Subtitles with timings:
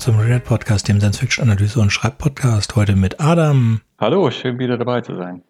[0.00, 2.74] zum Read Podcast, dem Science-Fiction-Analyse- und Schreibpodcast.
[2.74, 3.82] Heute mit Adam.
[3.98, 5.42] Hallo, schön wieder dabei zu sein.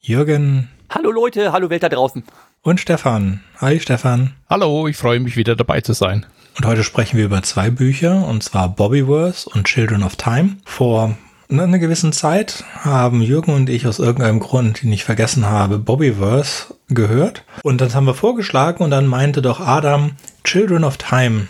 [0.00, 0.68] Jürgen.
[0.90, 2.24] Hallo Leute, hallo Welt da draußen.
[2.62, 3.44] Und Stefan.
[3.60, 4.34] Hi Stefan.
[4.50, 6.26] Hallo, ich freue mich wieder dabei zu sein.
[6.58, 10.56] Und heute sprechen wir über zwei Bücher, und zwar Bobbyverse und Children of Time.
[10.64, 11.16] Vor
[11.48, 16.74] einer gewissen Zeit haben Jürgen und ich aus irgendeinem Grund, den ich vergessen habe, Bobbyverse
[16.88, 17.44] gehört.
[17.62, 21.46] Und das haben wir vorgeschlagen und dann meinte doch Adam, Children of Time,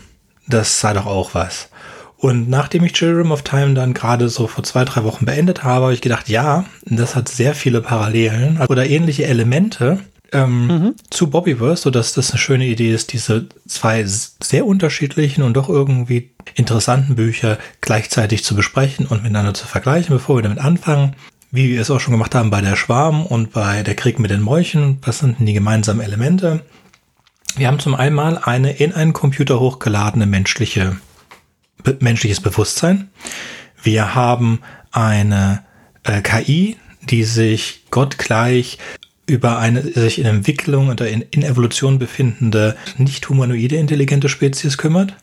[0.46, 1.70] das sei doch auch was.
[2.24, 5.84] Und nachdem ich Children of Time dann gerade so vor zwei, drei Wochen beendet habe,
[5.84, 9.98] habe ich gedacht, ja, das hat sehr viele Parallelen oder ähnliche Elemente
[10.32, 10.94] ähm, mhm.
[11.10, 16.30] zu Bobbyverse, sodass das eine schöne Idee ist, diese zwei sehr unterschiedlichen und doch irgendwie
[16.54, 21.16] interessanten Bücher gleichzeitig zu besprechen und miteinander zu vergleichen, bevor wir damit anfangen.
[21.50, 24.30] Wie wir es auch schon gemacht haben bei der Schwarm und bei der Krieg mit
[24.30, 26.62] den Mäuchen, was sind denn die gemeinsamen Elemente?
[27.54, 30.96] Wir haben zum einen eine in einen Computer hochgeladene menschliche
[32.00, 33.10] menschliches Bewusstsein.
[33.82, 34.60] Wir haben
[34.92, 35.64] eine
[36.04, 38.78] äh, KI, die sich gottgleich
[39.26, 45.14] über eine sich in Entwicklung oder in, in Evolution befindende nicht humanoide intelligente Spezies kümmert.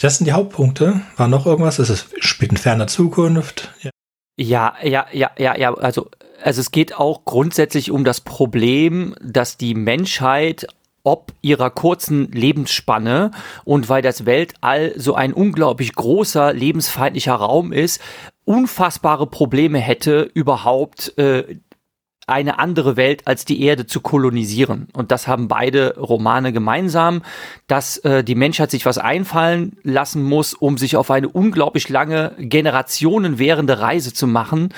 [0.00, 1.00] Das sind die Hauptpunkte.
[1.16, 1.78] War noch irgendwas?
[1.78, 3.72] Ist es spielt in ferner Zukunft?
[3.82, 3.90] Ja.
[4.36, 5.74] ja, ja, ja, ja, ja.
[5.74, 6.10] Also,
[6.42, 10.66] also es geht auch grundsätzlich um das Problem, dass die Menschheit
[11.08, 13.30] ob ihrer kurzen Lebensspanne
[13.64, 18.02] und weil das Weltall so ein unglaublich großer, lebensfeindlicher Raum ist,
[18.44, 21.56] unfassbare Probleme hätte, überhaupt äh,
[22.26, 24.88] eine andere Welt als die Erde zu kolonisieren.
[24.92, 27.22] Und das haben beide Romane gemeinsam,
[27.68, 32.34] dass äh, die Menschheit sich was einfallen lassen muss, um sich auf eine unglaublich lange,
[32.38, 34.74] Generationen währende Reise zu machen,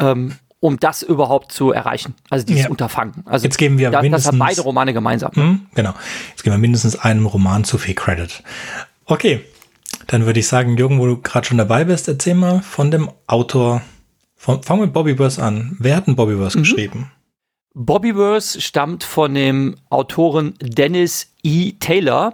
[0.00, 2.14] ähm, um das überhaupt zu erreichen.
[2.30, 2.70] Also dieses ja.
[2.70, 3.22] Unterfangen.
[3.26, 5.30] Also jetzt geben wir da, mindestens, das haben beide Romane gemeinsam.
[5.34, 5.92] Mh, genau.
[6.30, 8.42] Jetzt geben wir mindestens einem Roman zu viel Credit.
[9.04, 9.44] Okay,
[10.06, 13.10] dann würde ich sagen, Jürgen, wo du gerade schon dabei bist, erzähl mal von dem
[13.26, 13.82] Autor.
[14.36, 15.76] Von, fangen wir mit Bobbyverse an.
[15.80, 16.62] Wer hat denn Bobbyverse mhm.
[16.62, 17.12] geschrieben?
[17.74, 21.72] Bobbyverse stammt von dem Autoren Dennis E.
[21.72, 22.32] Taylor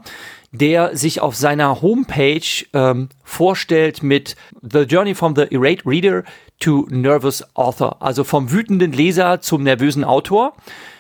[0.53, 6.25] der sich auf seiner Homepage ähm, vorstellt mit The Journey from the Irate Reader
[6.59, 10.55] to Nervous Author, also vom wütenden Leser zum nervösen Autor.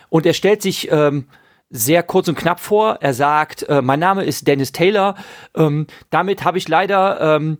[0.08, 1.26] Und er stellt sich ähm,
[1.68, 2.98] sehr kurz und knapp vor.
[3.00, 5.14] Er sagt, äh, mein Name ist Dennis Taylor.
[5.54, 7.58] Ähm, damit habe ich leider ähm,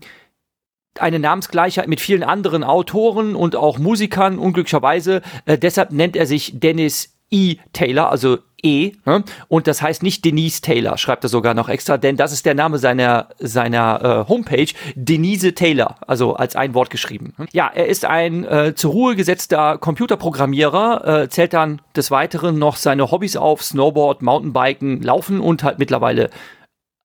[0.99, 5.23] eine Namensgleichheit mit vielen anderen Autoren und auch Musikern, unglücklicherweise.
[5.47, 7.57] Äh, deshalb nennt er sich Dennis E.
[7.73, 8.93] Taylor, also E.
[9.05, 9.25] Ne?
[9.49, 12.55] Und das heißt nicht Denise Taylor, schreibt er sogar noch extra, denn das ist der
[12.55, 17.35] Name seiner, seiner äh, Homepage, Denise Taylor, also als ein Wort geschrieben.
[17.53, 22.77] Ja, er ist ein äh, zur Ruhe gesetzter Computerprogrammierer, äh, zählt dann des Weiteren noch
[22.77, 26.31] seine Hobbys auf, Snowboard, Mountainbiken, Laufen und halt mittlerweile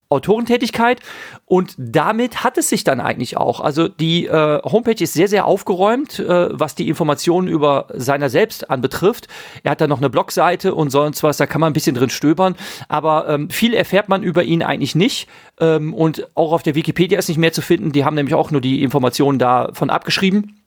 [0.10, 1.00] Autorentätigkeit
[1.46, 3.60] und damit hat es sich dann eigentlich auch.
[3.60, 8.70] Also die äh, Homepage ist sehr, sehr aufgeräumt, äh, was die Informationen über seiner selbst
[8.70, 9.28] anbetrifft.
[9.64, 12.10] Er hat da noch eine Blogseite und sonst was, da kann man ein bisschen drin
[12.10, 12.56] stöbern,
[12.88, 15.28] aber ähm, viel erfährt man über ihn eigentlich nicht
[15.60, 17.92] ähm, und auch auf der Wikipedia ist nicht mehr zu finden.
[17.92, 20.65] Die haben nämlich auch nur die Informationen davon abgeschrieben.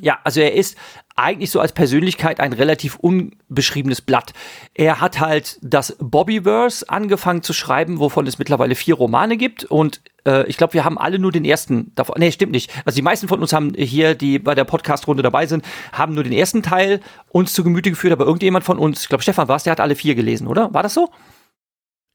[0.00, 0.76] Ja, also er ist
[1.14, 4.32] eigentlich so als Persönlichkeit ein relativ unbeschriebenes Blatt.
[4.74, 9.64] Er hat halt das Bobbyverse angefangen zu schreiben, wovon es mittlerweile vier Romane gibt.
[9.64, 12.16] Und äh, ich glaube, wir haben alle nur den ersten davon.
[12.18, 12.72] Nee, stimmt nicht.
[12.84, 16.24] Also die meisten von uns haben hier, die bei der Podcast-Runde dabei sind, haben nur
[16.24, 18.12] den ersten Teil uns zu Gemüte geführt.
[18.12, 20.74] Aber irgendjemand von uns, ich glaube, Stefan war es, der hat alle vier gelesen, oder?
[20.74, 21.10] War das so?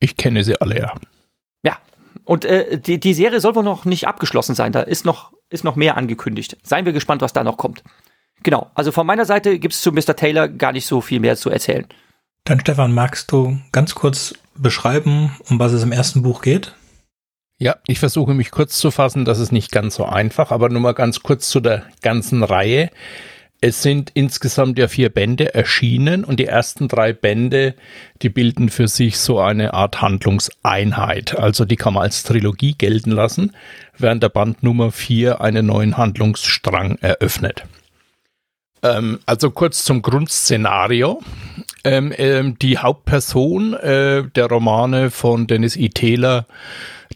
[0.01, 0.93] Ich kenne sie alle, ja.
[1.63, 1.77] Ja.
[2.25, 4.73] Und äh, die, die Serie soll wohl noch nicht abgeschlossen sein.
[4.73, 6.57] Da ist noch ist noch mehr angekündigt.
[6.63, 7.83] Seien wir gespannt, was da noch kommt.
[8.43, 10.15] Genau, also von meiner Seite gibt es zu Mr.
[10.15, 11.85] Taylor gar nicht so viel mehr zu erzählen.
[12.45, 16.73] Dann Stefan, magst du ganz kurz beschreiben, um was es im ersten Buch geht?
[17.57, 20.81] Ja, ich versuche mich kurz zu fassen, das ist nicht ganz so einfach, aber nur
[20.81, 22.89] mal ganz kurz zu der ganzen Reihe.
[23.61, 27.75] Es sind insgesamt ja vier Bände erschienen und die ersten drei Bände,
[28.21, 31.37] die bilden für sich so eine Art Handlungseinheit.
[31.37, 33.53] Also die kann man als Trilogie gelten lassen,
[33.97, 37.65] während der Band Nummer vier einen neuen Handlungsstrang eröffnet.
[38.81, 41.21] Ähm, also kurz zum Grundszenario.
[41.83, 45.89] Ähm, ähm, die Hauptperson äh, der Romane von Dennis E.
[45.89, 46.45] Taylor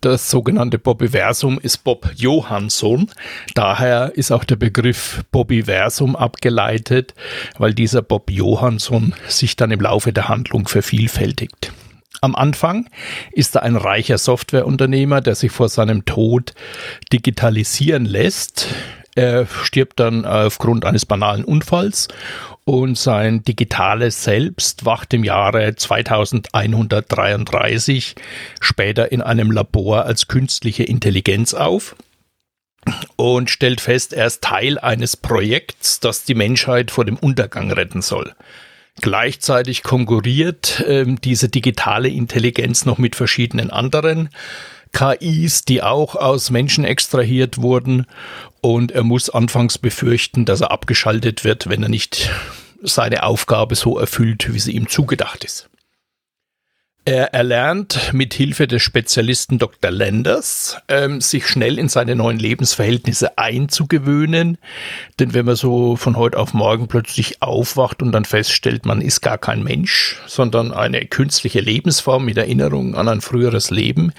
[0.01, 3.09] das sogenannte Bobbyversum ist Bob Johansson.
[3.53, 7.13] Daher ist auch der Begriff Bobbyversum abgeleitet,
[7.57, 11.71] weil dieser Bob Johansson sich dann im Laufe der Handlung vervielfältigt.
[12.21, 12.89] Am Anfang
[13.31, 16.53] ist er ein reicher Softwareunternehmer, der sich vor seinem Tod
[17.11, 18.67] digitalisieren lässt.
[19.15, 22.07] Er stirbt dann aufgrund eines banalen Unfalls
[22.65, 28.15] und sein digitales Selbst wacht im Jahre 2133
[28.61, 31.95] später in einem Labor als künstliche Intelligenz auf.
[33.15, 38.01] und stellt fest, er ist Teil eines Projekts, das die Menschheit vor dem Untergang retten
[38.01, 38.33] soll.
[39.01, 44.29] Gleichzeitig konkurriert ähm, diese digitale Intelligenz noch mit verschiedenen anderen
[44.93, 48.05] KIs, die auch aus Menschen extrahiert wurden.
[48.61, 52.29] Und er muss anfangs befürchten, dass er abgeschaltet wird, wenn er nicht
[52.81, 55.69] seine Aufgabe so erfüllt, wie sie ihm zugedacht ist.
[57.05, 59.91] Er erlernt mit Hilfe des Spezialisten Dr.
[59.91, 64.57] Landers, ähm, sich schnell in seine neuen Lebensverhältnisse einzugewöhnen.
[65.19, 69.19] Denn wenn man so von heute auf morgen plötzlich aufwacht und dann feststellt, man ist
[69.19, 74.13] gar kein Mensch, sondern eine künstliche Lebensform mit Erinnerung an ein früheres Leben,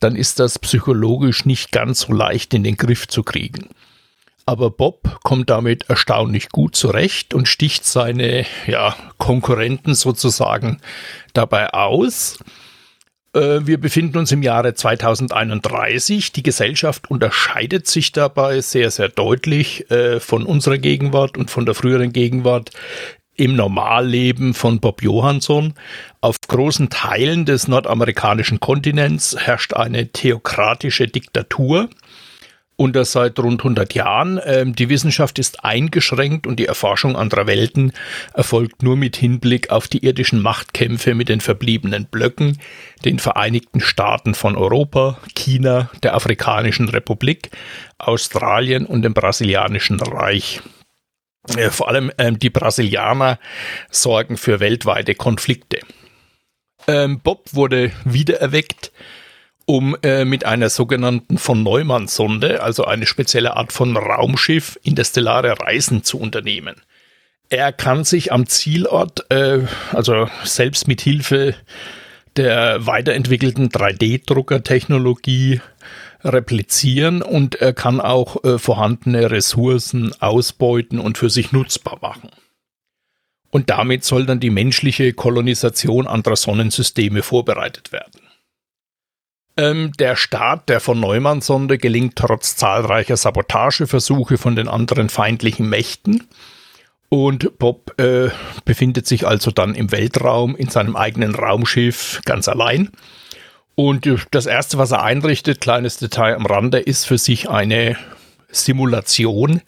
[0.00, 3.68] dann ist das psychologisch nicht ganz so leicht in den Griff zu kriegen.
[4.48, 10.78] Aber Bob kommt damit erstaunlich gut zurecht und sticht seine ja, Konkurrenten sozusagen
[11.32, 12.38] dabei aus.
[13.34, 16.30] Äh, wir befinden uns im Jahre 2031.
[16.30, 21.74] Die Gesellschaft unterscheidet sich dabei sehr, sehr deutlich äh, von unserer Gegenwart und von der
[21.74, 22.70] früheren Gegenwart
[23.36, 25.74] im Normalleben von Bob Johansson.
[26.20, 31.88] Auf großen Teilen des nordamerikanischen Kontinents herrscht eine theokratische Diktatur
[32.76, 34.40] und das seit rund 100 Jahren.
[34.44, 37.92] Ähm, die Wissenschaft ist eingeschränkt und die Erforschung anderer Welten
[38.34, 42.58] erfolgt nur mit Hinblick auf die irdischen Machtkämpfe mit den verbliebenen Blöcken,
[43.04, 47.50] den Vereinigten Staaten von Europa, China, der Afrikanischen Republik,
[47.98, 50.60] Australien und dem Brasilianischen Reich.
[51.56, 53.38] Äh, vor allem ähm, die Brasilianer
[53.90, 55.80] sorgen für weltweite Konflikte.
[56.88, 58.92] Ähm, Bob wurde wiedererweckt
[59.66, 66.04] um äh, mit einer sogenannten von Neumann-Sonde, also eine spezielle Art von Raumschiff, interstellare Reisen
[66.04, 66.76] zu unternehmen.
[67.48, 69.62] Er kann sich am Zielort, äh,
[69.92, 71.56] also selbst mit Hilfe
[72.36, 75.60] der weiterentwickelten 3D-Druckertechnologie
[76.26, 82.30] replizieren und er kann auch äh, vorhandene Ressourcen ausbeuten und für sich nutzbar machen.
[83.50, 88.20] Und damit soll dann die menschliche Kolonisation anderer Sonnensysteme vorbereitet werden.
[89.56, 96.24] Ähm, der Start der von Neumann-Sonde gelingt trotz zahlreicher Sabotageversuche von den anderen feindlichen Mächten.
[97.08, 98.28] Und Bob äh,
[98.64, 102.90] befindet sich also dann im Weltraum in seinem eigenen Raumschiff ganz allein.
[103.76, 107.96] Und äh, das Erste, was er einrichtet, kleines Detail am Rande, ist für sich eine
[108.48, 109.60] Simulation,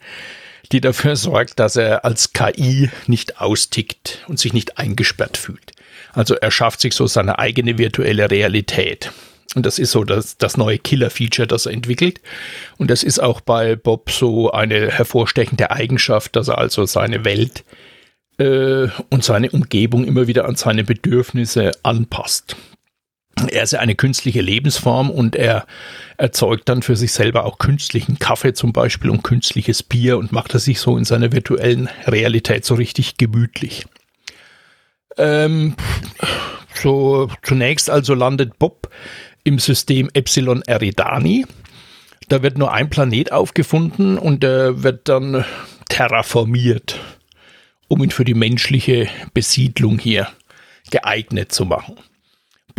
[0.71, 5.71] die dafür sorgt, dass er als KI nicht austickt und sich nicht eingesperrt fühlt.
[6.13, 9.11] Also er schafft sich so seine eigene virtuelle Realität.
[9.55, 12.21] Und das ist so das, das neue Killer-Feature, das er entwickelt.
[12.77, 17.63] Und das ist auch bei Bob so eine hervorstechende Eigenschaft, dass er also seine Welt
[18.37, 22.55] äh, und seine Umgebung immer wieder an seine Bedürfnisse anpasst.
[23.47, 25.65] Er ist ja eine künstliche Lebensform und er
[26.17, 30.53] erzeugt dann für sich selber auch künstlichen Kaffee zum Beispiel und künstliches Bier und macht
[30.53, 33.85] er sich so in seiner virtuellen Realität so richtig gemütlich.
[35.17, 35.75] Ähm,
[36.73, 38.89] so zunächst also landet Bob
[39.43, 41.45] im System Epsilon Eridani.
[42.27, 45.45] Da wird nur ein Planet aufgefunden und der wird dann
[45.89, 46.99] terraformiert,
[47.87, 50.27] um ihn für die menschliche Besiedlung hier
[50.91, 51.95] geeignet zu machen.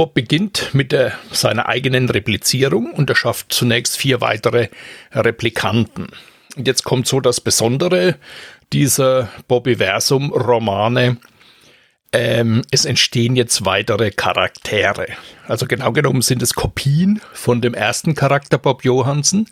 [0.01, 4.69] Bob beginnt mit der, seiner eigenen Replizierung und er schafft zunächst vier weitere
[5.13, 6.07] Replikanten.
[6.57, 8.17] Und jetzt kommt so das Besondere
[8.73, 11.19] dieser Bobiversum-Romane,
[12.15, 15.07] ähm, es entstehen jetzt weitere Charaktere.
[15.47, 19.51] Also genau genommen sind es Kopien von dem ersten Charakter Bob Johansen.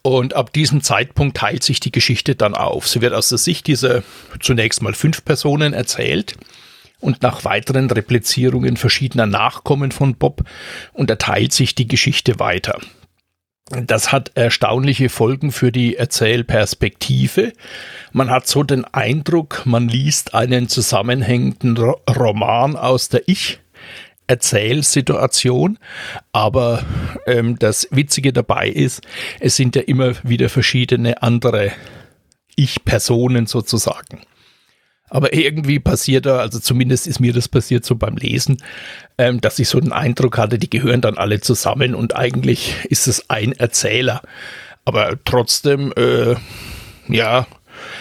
[0.00, 2.88] Und ab diesem Zeitpunkt teilt sich die Geschichte dann auf.
[2.88, 4.02] Sie wird aus der Sicht dieser
[4.40, 6.34] zunächst mal fünf Personen erzählt
[7.00, 10.44] und nach weiteren Replizierungen verschiedener Nachkommen von Bob
[10.92, 12.80] unterteilt sich die Geschichte weiter.
[13.68, 17.52] Das hat erstaunliche Folgen für die Erzählperspektive.
[18.12, 23.58] Man hat so den Eindruck, man liest einen zusammenhängenden Roman aus der Ich-
[24.28, 25.78] Erzählsituation.
[26.32, 26.84] Aber
[27.26, 29.02] ähm, das Witzige dabei ist,
[29.40, 31.72] es sind ja immer wieder verschiedene andere
[32.56, 34.22] Ich-Personen sozusagen.
[35.08, 38.58] Aber irgendwie passiert da, also zumindest ist mir das passiert so beim Lesen,
[39.18, 43.06] ähm, dass ich so den Eindruck hatte, die gehören dann alle zusammen und eigentlich ist
[43.06, 44.22] es ein Erzähler.
[44.84, 46.34] Aber trotzdem, äh,
[47.08, 47.46] ja,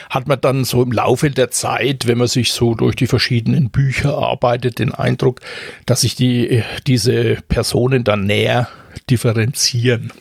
[0.10, 3.70] hat man dann so im Laufe der Zeit, wenn man sich so durch die verschiedenen
[3.70, 5.42] Bücher arbeitet, den Eindruck,
[5.86, 8.70] dass sich die, diese Personen dann näher
[9.10, 10.12] differenzieren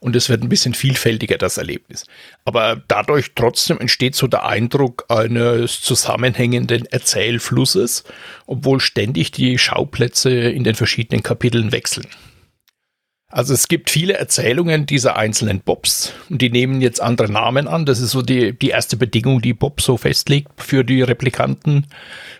[0.00, 2.04] und es wird ein bisschen vielfältiger, das Erlebnis.
[2.44, 8.04] Aber dadurch trotzdem entsteht so der Eindruck eines zusammenhängenden Erzählflusses,
[8.46, 12.06] obwohl ständig die Schauplätze in den verschiedenen Kapiteln wechseln.
[13.28, 17.84] Also es gibt viele Erzählungen dieser einzelnen Bobs und die nehmen jetzt andere Namen an.
[17.84, 21.86] Das ist so die, die erste Bedingung, die Bob so festlegt für die Replikanten,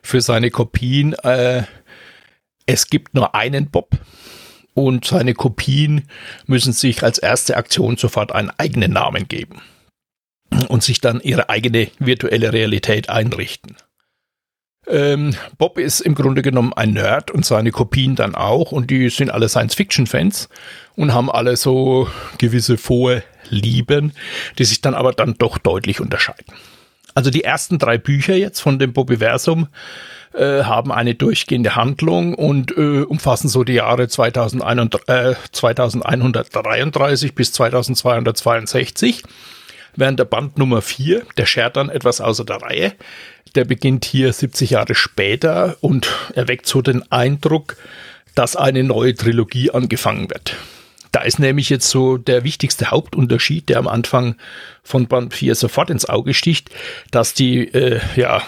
[0.03, 1.15] für seine Kopien.
[1.15, 1.65] Äh,
[2.67, 3.99] es gibt nur einen Bob
[4.77, 6.07] und seine Kopien
[6.47, 9.63] müssen sich als erste Aktion sofort einen eigenen Namen geben
[10.69, 13.77] und sich dann ihre eigene virtuelle Realität einrichten.
[14.87, 19.09] Ähm, Bob ist im Grunde genommen ein Nerd und seine Kopien dann auch und die
[19.09, 20.51] sind alle Science-Fiction-Fans
[20.95, 24.13] und haben alle so gewisse Vorlieben,
[24.59, 26.53] die sich dann aber dann doch deutlich unterscheiden.
[27.15, 29.69] Also die ersten drei Bücher jetzt von dem Bobiversum
[30.37, 37.53] äh, haben eine durchgehende Handlung und äh, umfassen so die Jahre 2133, äh, 2133 bis
[37.53, 39.23] 2262
[39.97, 42.93] während der Band Nummer 4, der schert dann etwas außer der Reihe,
[43.55, 47.77] der beginnt hier 70 Jahre später und erweckt so den Eindruck,
[48.35, 50.57] dass eine neue Trilogie angefangen wird.
[51.13, 54.37] Da ist nämlich jetzt so der wichtigste Hauptunterschied, der am Anfang
[54.83, 56.69] von Band 4 sofort ins Auge sticht,
[57.11, 58.43] dass die äh, ja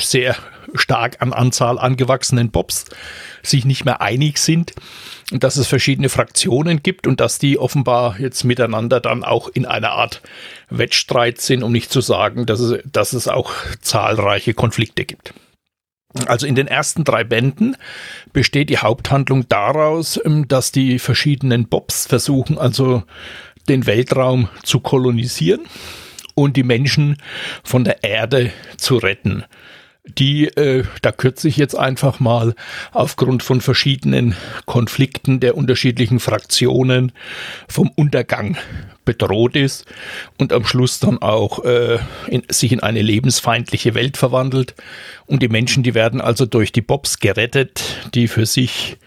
[0.00, 0.34] sehr
[0.74, 2.86] stark an Anzahl angewachsenen Bobs
[3.42, 4.74] sich nicht mehr einig sind
[5.30, 9.90] dass es verschiedene Fraktionen gibt und dass die offenbar jetzt miteinander dann auch in einer
[9.90, 10.22] Art
[10.70, 15.34] Wettstreit sind, um nicht zu sagen, dass es, dass es auch zahlreiche Konflikte gibt.
[16.26, 17.76] Also in den ersten drei Bänden
[18.32, 23.02] besteht die Haupthandlung daraus, ähm, dass die verschiedenen Bobs versuchen, also
[23.68, 25.66] den Weltraum zu kolonisieren
[26.34, 27.18] und die Menschen
[27.62, 29.44] von der Erde zu retten
[30.16, 32.54] die, äh, da kürze ich jetzt einfach mal,
[32.92, 34.34] aufgrund von verschiedenen
[34.66, 37.12] Konflikten der unterschiedlichen Fraktionen
[37.68, 38.56] vom Untergang
[39.04, 39.86] bedroht ist
[40.38, 41.98] und am Schluss dann auch äh,
[42.28, 44.74] in, sich in eine lebensfeindliche Welt verwandelt.
[45.26, 47.82] Und die Menschen, die werden also durch die Bobs gerettet,
[48.14, 48.98] die für sich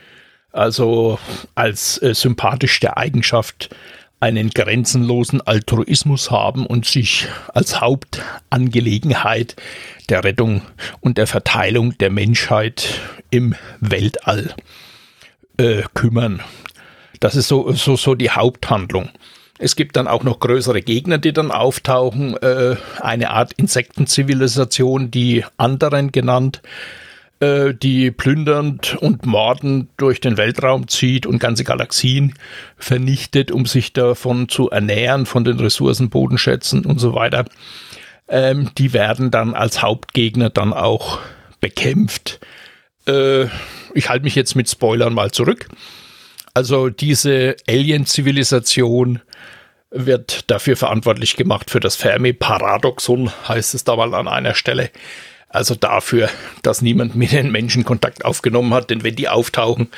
[0.52, 1.20] also
[1.56, 3.70] als äh, sympathischste Eigenschaft
[4.22, 9.56] einen grenzenlosen Altruismus haben und sich als Hauptangelegenheit
[10.10, 10.62] der Rettung
[11.02, 13.02] und der Verteilung der Menschheit
[13.32, 14.54] im Weltall
[15.58, 16.42] äh, kümmern.
[17.20, 19.10] Das ist so, so, so die Haupthandlung.
[19.58, 22.36] Es gibt dann auch noch größere Gegner, die dann auftauchen.
[22.38, 26.62] Äh, eine Art Insektenzivilisation, die anderen genannt,
[27.42, 32.36] äh, die plündernd und mordend durch den Weltraum zieht und ganze Galaxien
[32.78, 37.46] vernichtet, um sich davon zu ernähren, von den Ressourcen, Bodenschätzen und so weiter.
[38.28, 41.20] Ähm, die werden dann als Hauptgegner dann auch
[41.60, 42.40] bekämpft.
[43.08, 43.46] Äh,
[43.96, 45.68] ich halte mich jetzt mit Spoilern mal zurück.
[46.54, 49.20] Also diese Alien-Zivilisation
[49.90, 54.92] wird dafür verantwortlich gemacht für das Fermi-Paradoxon, heißt es da mal an einer Stelle.
[55.52, 56.30] Also dafür,
[56.64, 59.90] dass niemand mit den Menschen Kontakt aufgenommen hat, denn wenn die auftauchen,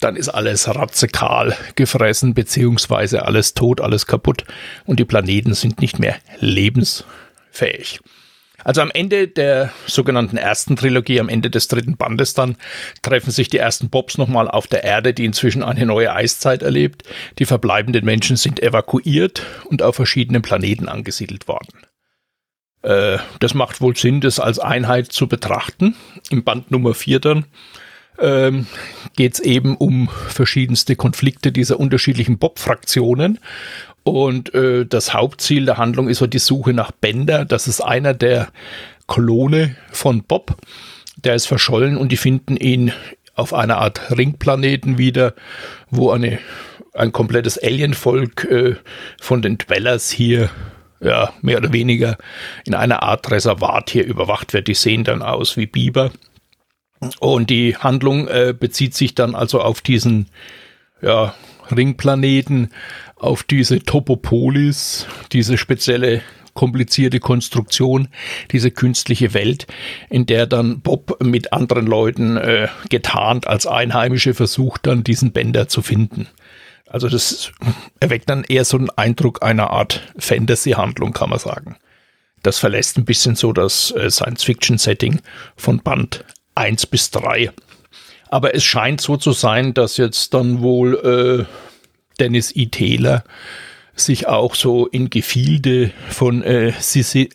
[0.00, 4.44] dann ist alles ratzekal gefressen, beziehungsweise alles tot, alles kaputt
[4.86, 8.00] und die Planeten sind nicht mehr lebensfähig.
[8.64, 12.56] Also am Ende der sogenannten ersten Trilogie, am Ende des dritten Bandes dann,
[13.02, 17.02] treffen sich die ersten Bobs nochmal auf der Erde, die inzwischen eine neue Eiszeit erlebt.
[17.38, 21.72] Die verbleibenden Menschen sind evakuiert und auf verschiedenen Planeten angesiedelt worden.
[22.82, 25.94] Äh, das macht wohl Sinn, das als Einheit zu betrachten.
[26.30, 27.44] Im Band Nummer 4 dann
[28.18, 28.66] ähm,
[29.16, 33.38] geht es eben um verschiedenste Konflikte dieser unterschiedlichen Bob-Fraktionen.
[34.04, 37.44] Und äh, das Hauptziel der Handlung ist so die Suche nach Bender.
[37.44, 38.48] Das ist einer der
[39.06, 40.56] Klone von Bob.
[41.16, 42.92] Der ist verschollen und die finden ihn
[43.34, 45.34] auf einer Art Ringplaneten wieder,
[45.90, 46.38] wo eine,
[46.94, 48.76] ein komplettes Alienvolk äh,
[49.20, 50.50] von den Dwellers hier
[51.02, 52.16] ja, mehr oder weniger
[52.64, 54.68] in einer Art Reservat hier überwacht wird.
[54.68, 56.12] Die sehen dann aus wie Biber.
[57.18, 60.28] Und die Handlung äh, bezieht sich dann also auf diesen
[61.02, 61.34] ja,
[61.74, 62.70] Ringplaneten,
[63.16, 66.22] auf diese Topopolis, diese spezielle
[66.54, 68.08] komplizierte Konstruktion,
[68.50, 69.66] diese künstliche Welt,
[70.10, 75.68] in der dann Bob mit anderen Leuten äh, getarnt als Einheimische versucht, dann diesen Bänder
[75.68, 76.28] zu finden.
[76.92, 77.50] Also das
[78.00, 81.76] erweckt dann eher so einen Eindruck einer Art Fantasy-Handlung, kann man sagen.
[82.42, 85.22] Das verlässt ein bisschen so das äh, Science-Fiction-Setting
[85.56, 86.22] von Band
[86.54, 87.50] 1 bis 3.
[88.28, 92.66] Aber es scheint so zu sein, dass jetzt dann wohl äh, Dennis E.
[92.66, 93.24] Taylor
[93.94, 96.74] sich auch so in Gefilde von äh,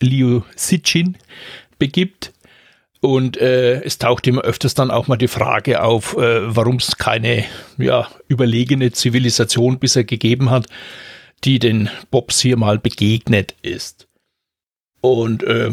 [0.01, 1.17] Liu Sitchin
[1.79, 2.31] begibt
[3.07, 6.97] und äh, es taucht immer öfters dann auch mal die Frage auf, äh, warum es
[6.97, 7.45] keine
[7.77, 10.65] ja, überlegene Zivilisation bisher gegeben hat,
[11.45, 14.09] die den Bobs hier mal begegnet ist.
[14.99, 15.67] Und äh,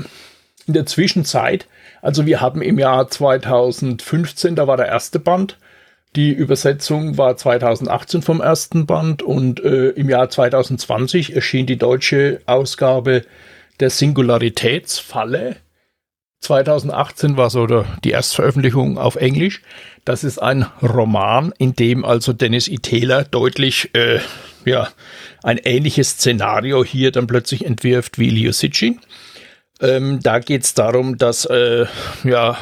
[0.67, 1.67] in der Zwischenzeit,
[2.03, 5.59] also wir haben im Jahr 2015, da war der erste Band,
[6.15, 12.43] Die Übersetzung war 2018 vom ersten Band und äh, im Jahr 2020 erschien die deutsche
[12.47, 13.25] Ausgabe
[13.81, 15.57] der Singularitätsfalle.
[16.45, 19.63] 2018 war so der, die Erstveröffentlichung auf Englisch.
[20.05, 22.77] Das ist ein Roman, in dem also Dennis E.
[22.77, 24.21] Taylor deutlich äh,
[24.65, 24.89] ja,
[25.43, 29.01] ein ähnliches Szenario hier dann plötzlich entwirft wie Leo Sitchin.
[29.81, 31.87] Ähm, da geht es darum, dass äh,
[32.25, 32.59] ja,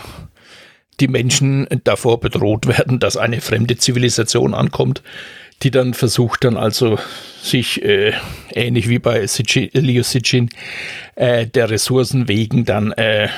[1.01, 5.03] die Menschen davor bedroht werden, dass eine fremde Zivilisation ankommt,
[5.62, 6.99] die dann versucht dann also
[7.43, 8.12] sich äh,
[8.53, 9.27] ähnlich wie bei
[9.73, 10.49] Leo Sitchin
[11.17, 13.29] äh, der Ressourcen wegen dann äh,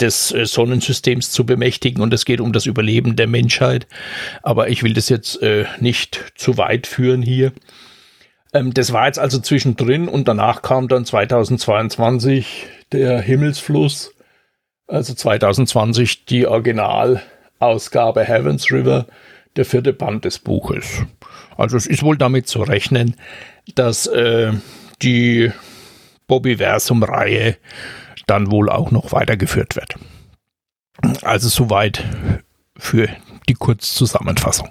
[0.00, 3.86] des äh, Sonnensystems zu bemächtigen und es geht um das Überleben der Menschheit.
[4.42, 7.52] Aber ich will das jetzt äh, nicht zu weit führen hier.
[8.52, 14.14] Ähm, das war jetzt also zwischendrin und danach kam dann 2022 der Himmelsfluss
[14.86, 19.06] also 2020 die Originalausgabe Heavens River,
[19.56, 21.02] der vierte Band des Buches.
[21.56, 23.16] Also es ist wohl damit zu rechnen,
[23.74, 24.52] dass äh,
[25.00, 25.52] die
[26.26, 27.56] Bobbyversum-Reihe
[28.26, 29.96] dann wohl auch noch weitergeführt wird.
[31.22, 32.04] Also soweit
[32.76, 33.08] für
[33.48, 34.70] die Kurzzusammenfassung.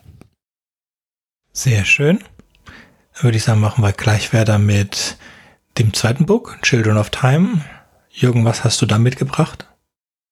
[1.51, 2.19] Sehr schön.
[3.13, 5.17] Dann würde ich sagen, machen wir gleich weiter mit
[5.77, 7.63] dem zweiten Buch, Children of Time.
[8.09, 9.67] Jürgen, was hast du da mitgebracht?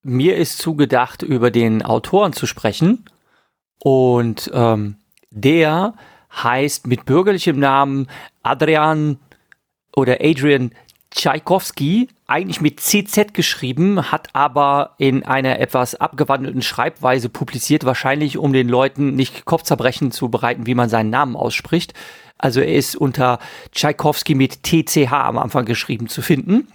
[0.04, 3.06] Mir ist zugedacht, über den Autoren zu sprechen.
[3.80, 4.96] Und ähm,
[5.30, 5.94] der
[6.32, 8.08] heißt mit bürgerlichem Namen
[8.44, 9.20] Adrian
[9.96, 10.72] oder Adrian
[11.12, 18.54] Tchaikovsky, eigentlich mit CZ geschrieben, hat aber in einer etwas abgewandelten Schreibweise publiziert, wahrscheinlich um
[18.54, 21.94] den Leuten nicht Kopfzerbrechen zu bereiten, wie man seinen Namen ausspricht.
[22.38, 23.40] Also er ist unter
[23.72, 26.68] Tchaikovsky mit TCH am Anfang geschrieben zu finden.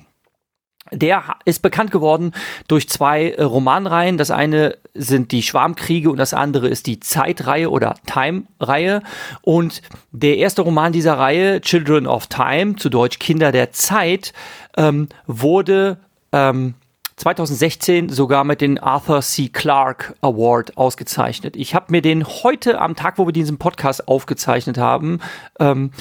[0.93, 2.33] Der ist bekannt geworden
[2.68, 4.18] durch zwei äh, Romanreihen.
[4.18, 9.03] Das eine sind die Schwarmkriege und das andere ist die Zeitreihe oder Time-Reihe.
[9.42, 14.33] Und der erste Roman dieser Reihe, Children of Time, zu Deutsch Kinder der Zeit,
[14.77, 15.99] ähm, wurde
[16.33, 16.75] ähm,
[17.16, 19.49] 2016 sogar mit dem Arthur C.
[19.49, 21.57] Clarke Award ausgezeichnet.
[21.57, 25.20] Ich habe mir den heute am Tag, wo wir diesen Podcast aufgezeichnet haben,
[25.59, 25.92] ähm,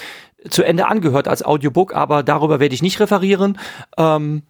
[0.50, 3.58] zu Ende angehört als Audiobook, aber darüber werde ich nicht referieren.
[3.98, 4.44] Ähm,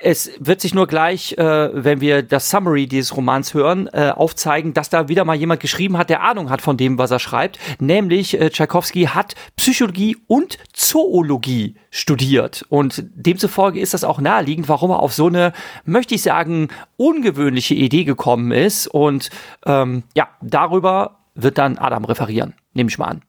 [0.00, 4.72] es wird sich nur gleich, äh, wenn wir das Summary dieses Romans hören, äh, aufzeigen,
[4.72, 7.58] dass da wieder mal jemand geschrieben hat, der Ahnung hat von dem, was er schreibt.
[7.80, 12.64] Nämlich äh, Tchaikovsky hat Psychologie und Zoologie studiert.
[12.68, 15.52] Und demzufolge ist das auch naheliegend, warum er auf so eine,
[15.84, 18.86] möchte ich sagen, ungewöhnliche Idee gekommen ist.
[18.86, 19.30] Und
[19.66, 23.22] ähm, ja, darüber wird dann Adam referieren, nehme ich mal an.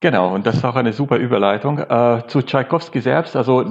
[0.00, 3.34] Genau, und das ist auch eine super Überleitung äh, zu Tchaikovsky selbst.
[3.34, 3.64] Also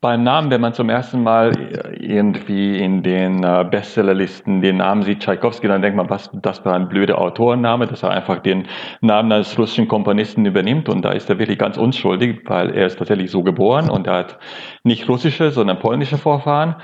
[0.00, 1.50] beim Namen, wenn man zum ersten Mal
[1.98, 6.72] irgendwie in den äh, Bestsellerlisten den Namen sieht, Tchaikovsky, dann denkt man, was das für
[6.72, 8.68] ein blöder Autorenname, dass er einfach den
[9.00, 10.88] Namen eines russischen Komponisten übernimmt.
[10.88, 14.14] Und da ist er wirklich ganz unschuldig, weil er ist tatsächlich so geboren und er
[14.14, 14.38] hat
[14.84, 16.76] nicht russische, sondern polnische Vorfahren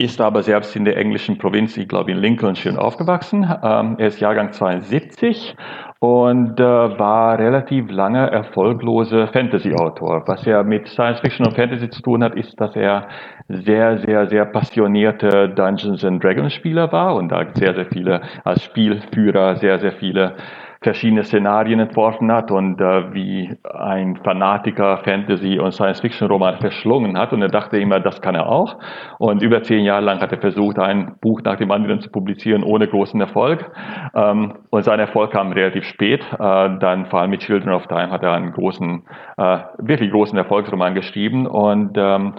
[0.00, 3.42] ist aber selbst in der englischen Provinz, ich glaube in Lincolnshire, aufgewachsen.
[3.42, 5.56] Ähm, er ist Jahrgang 72
[6.00, 10.22] und äh, war relativ lange erfolgloser Fantasy-Autor.
[10.26, 13.08] Was er mit Science Fiction und Fantasy zu tun hat, ist, dass er
[13.48, 18.62] sehr, sehr, sehr passionierte Dungeons and Dragons Spieler war und da sehr, sehr viele als
[18.62, 20.36] Spielführer sehr, sehr viele
[20.80, 27.32] verschiedene Szenarien entworfen hat und äh, wie ein Fanatiker Fantasy- und Science-Fiction-Roman verschlungen hat.
[27.32, 28.76] Und er dachte immer, das kann er auch.
[29.18, 32.62] Und über zehn Jahre lang hat er versucht, ein Buch nach dem anderen zu publizieren,
[32.62, 33.70] ohne großen Erfolg.
[34.14, 36.24] Ähm, und sein Erfolg kam relativ spät.
[36.32, 36.36] Äh,
[36.78, 39.02] dann vor allem mit Children of Time hat er einen großen,
[39.36, 41.46] äh, wirklich großen Erfolgsroman geschrieben.
[41.46, 42.34] Und ähm,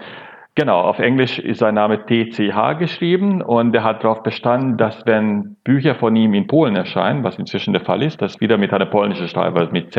[0.60, 5.56] Genau, auf Englisch ist sein Name TCH geschrieben und er hat darauf bestanden, dass wenn
[5.64, 8.88] Bücher von ihm in Polen erscheinen, was inzwischen der Fall ist, das wieder mit einer
[8.88, 9.98] polnischen Schreiber, mit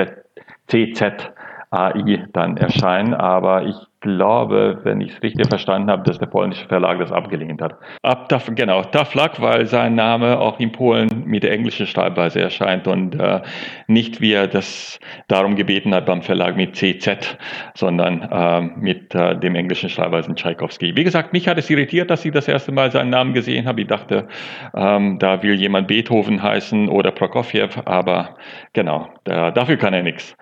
[0.66, 1.33] CZ
[1.70, 3.14] AI dann erscheinen.
[3.14, 7.61] Aber ich glaube, wenn ich es richtig verstanden habe, dass der polnische Verlag das abgelehnt
[7.61, 7.76] hat.
[8.02, 12.87] Ab da, genau, Taflak, weil sein Name auch in Polen mit der englischen Schreibweise erscheint
[12.87, 13.42] und äh,
[13.88, 17.37] nicht wie er das darum gebeten hat beim Verlag mit CZ,
[17.74, 20.96] sondern äh, mit äh, dem englischen Schreibweisen Tchaikovsky.
[20.96, 23.83] Wie gesagt, mich hat es irritiert, dass ich das erste Mal seinen Namen gesehen habe.
[23.83, 24.28] Ich dachte,
[24.74, 28.37] ähm, da will jemand Beethoven heißen oder Prokofjew, aber
[28.72, 30.37] genau, da, dafür kann er nichts.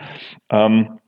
[0.50, 1.00] Ähm,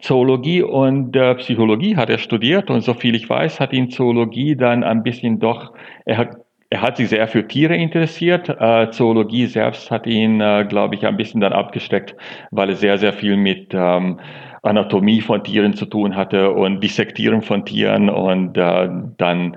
[0.00, 4.54] Zoologie und äh, Psychologie hat er studiert und so viel ich weiß, hat ihn Zoologie
[4.54, 5.72] dann ein bisschen doch,
[6.04, 6.36] er hat,
[6.70, 8.48] er hat sich sehr für Tiere interessiert.
[8.48, 12.14] Äh, Zoologie selbst hat ihn, äh, glaube ich, ein bisschen dann abgesteckt,
[12.50, 14.20] weil er sehr, sehr viel mit ähm,
[14.62, 19.56] Anatomie von Tieren zu tun hatte und Dissektieren von Tieren und äh, dann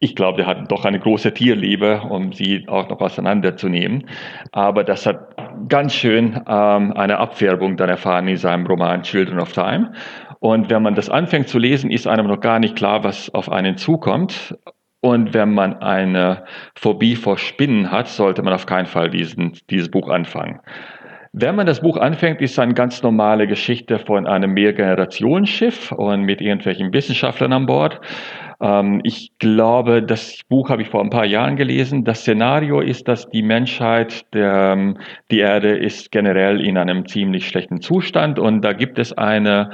[0.00, 4.08] ich glaube, der hat doch eine große Tierliebe, um sie auch noch auseinanderzunehmen.
[4.52, 5.34] Aber das hat
[5.68, 9.92] ganz schön ähm, eine Abfärbung dann erfahren in seinem Roman Children of Time.
[10.40, 13.50] Und wenn man das anfängt zu lesen, ist einem noch gar nicht klar, was auf
[13.50, 14.56] einen zukommt.
[15.00, 19.90] Und wenn man eine Phobie vor Spinnen hat, sollte man auf keinen Fall diesen, dieses
[19.90, 20.60] Buch anfangen.
[21.32, 26.22] Wenn man das Buch anfängt, ist es eine ganz normale Geschichte von einem Mehrgenerationsschiff und
[26.22, 28.00] mit irgendwelchen Wissenschaftlern an Bord.
[28.60, 32.04] Ähm, ich glaube, das Buch habe ich vor ein paar Jahren gelesen.
[32.04, 34.98] Das Szenario ist, dass die Menschheit, der, ähm,
[35.30, 39.70] die Erde ist generell in einem ziemlich schlechten Zustand und da gibt es eine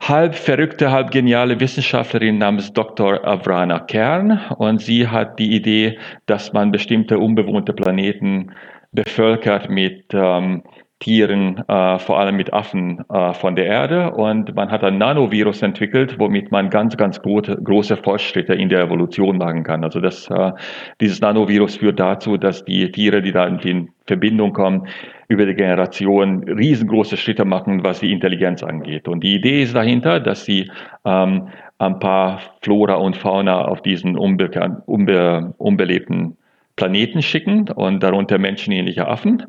[0.00, 3.24] halb verrückte, halb geniale Wissenschaftlerin namens Dr.
[3.24, 8.52] Avrana Kern und sie hat die Idee, dass man bestimmte unbewohnte Planeten
[8.90, 10.62] bevölkert mit ähm,
[11.02, 14.12] Tieren, äh, vor allem mit Affen äh, von der Erde.
[14.12, 18.82] Und man hat ein Nanovirus entwickelt, womit man ganz, ganz große, große Fortschritte in der
[18.82, 19.82] Evolution machen kann.
[19.82, 20.52] Also das, äh,
[21.00, 24.86] dieses Nanovirus führt dazu, dass die Tiere, die da in Verbindung kommen,
[25.26, 29.08] über die Generation riesengroße Schritte machen, was die Intelligenz angeht.
[29.08, 30.70] Und die Idee ist dahinter, dass sie
[31.04, 34.50] ähm, ein paar Flora und Fauna auf diesen unbe
[34.86, 36.36] unbe unbelebten
[36.76, 39.44] Planeten schicken und darunter menschenähnliche Affen,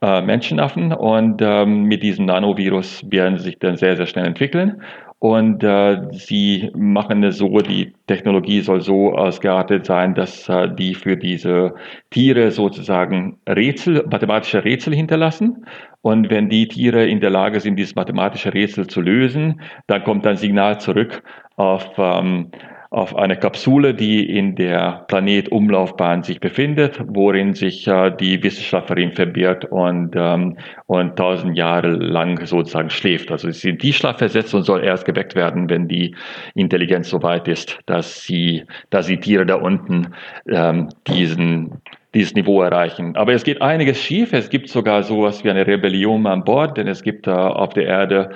[0.00, 0.92] äh, Menschenaffen.
[0.92, 4.82] Und ähm, mit diesem Nanovirus werden sie sich dann sehr, sehr schnell entwickeln.
[5.20, 10.94] Und äh, sie machen es so, die Technologie soll so ausgeartet sein, dass äh, die
[10.94, 11.74] für diese
[12.10, 15.66] Tiere sozusagen Rätsel, mathematische Rätsel hinterlassen.
[16.02, 20.24] Und wenn die Tiere in der Lage sind, dieses mathematische Rätsel zu lösen, dann kommt
[20.24, 21.24] ein Signal zurück
[21.56, 22.52] auf ähm,
[22.90, 29.66] auf eine Kapsule, die in der Planetumlaufbahn sich befindet, worin sich äh, die Wissenschaftlerin verbirgt
[29.66, 33.30] und, ähm, und tausend Jahre lang sozusagen schläft.
[33.30, 36.14] Also sie sind die Schlaf versetzt und soll erst geweckt werden, wenn die
[36.54, 40.14] Intelligenz so weit ist, dass sie, dass die Tiere da unten
[40.48, 41.82] ähm, diesen
[42.14, 43.14] dieses Niveau erreichen.
[43.16, 44.32] Aber es geht einiges schief.
[44.32, 47.84] Es gibt sogar sowas wie eine Rebellion an Bord, denn es gibt äh, auf der
[47.84, 48.30] Erde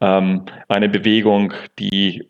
[0.00, 2.26] ähm, eine Bewegung, die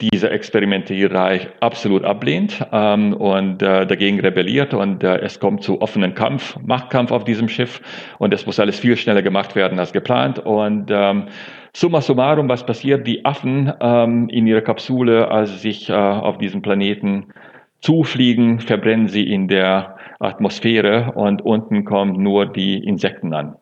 [0.00, 6.14] diese Experimentierei absolut ablehnt ähm, und äh, dagegen rebelliert und äh, es kommt zu offenen
[6.14, 7.80] Kampf, Machtkampf auf diesem Schiff
[8.18, 11.28] und es muss alles viel schneller gemacht werden als geplant und ähm,
[11.74, 13.06] summa summarum, was passiert?
[13.06, 17.32] Die Affen ähm, in ihrer Kapsule, als sie sich äh, auf diesem Planeten
[17.80, 23.56] zufliegen, verbrennen sie in der Atmosphäre und unten kommen nur die Insekten an.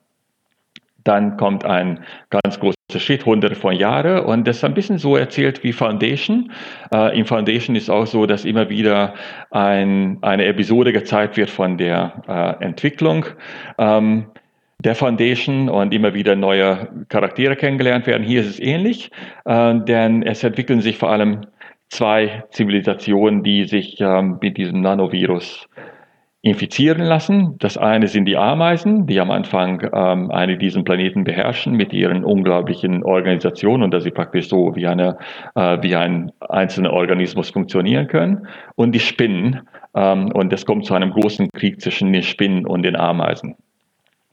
[1.05, 4.25] Dann kommt ein ganz großer Schritt, hunderte von Jahren.
[4.25, 6.51] Und das ist ein bisschen so erzählt wie Foundation.
[6.93, 9.15] Äh, in Foundation ist auch so, dass immer wieder
[9.51, 13.27] ein, eine Episode gezeigt wird von der äh, Entwicklung.
[13.79, 14.27] Ähm,
[14.85, 18.23] der Foundation und immer wieder neue Charaktere kennengelernt werden.
[18.23, 19.11] Hier ist es ähnlich,
[19.45, 21.47] äh, denn es entwickeln sich vor allem
[21.89, 25.67] zwei Zivilisationen, die sich ähm, mit diesem Nanovirus
[26.45, 27.57] infizieren lassen.
[27.59, 32.23] Das eine sind die Ameisen, die am Anfang ähm, eine diesen Planeten beherrschen mit ihren
[32.23, 35.17] unglaublichen Organisationen und dass sie praktisch so wie, eine,
[35.55, 38.47] äh, wie ein einzelner Organismus funktionieren können.
[38.77, 39.63] Und die Spinnen.
[39.95, 43.57] Ähm, und es kommt zu einem großen Krieg zwischen den Spinnen und den Ameisen.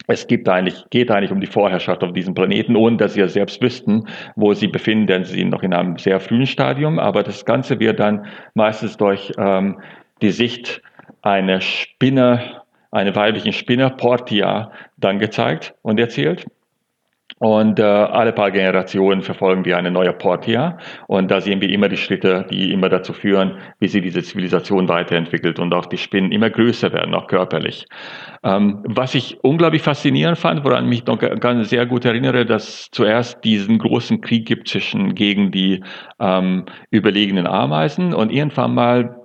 [0.08, 3.30] Es gibt eigentlich, geht eigentlich um die Vorherrschaft auf diesem Planeten, ohne dass sie ja
[3.30, 7.00] selbst wüssten, wo sie befinden, denn sie sind noch in einem sehr frühen Stadium.
[7.00, 9.80] Aber das Ganze wird dann meistens durch ähm,
[10.22, 10.82] die Sicht
[11.22, 16.46] eine Spinne, eine weibliche Spinne, Portia, dann gezeigt und erzählt.
[17.40, 20.78] Und äh, alle paar Generationen verfolgen wir eine neue Portia.
[21.08, 24.88] Und da sehen wir immer die Schritte, die immer dazu führen, wie sie diese Zivilisation
[24.88, 27.88] weiterentwickelt und auch die Spinnen immer größer werden, auch körperlich.
[28.44, 32.90] Ähm, was ich unglaublich faszinierend fand, woran ich mich noch ganz sehr gut erinnere, dass
[32.92, 35.84] zuerst diesen großen Krieg gibt zwischen gegen die
[36.20, 39.21] ähm, überlegenen Ameisen und irgendwann mal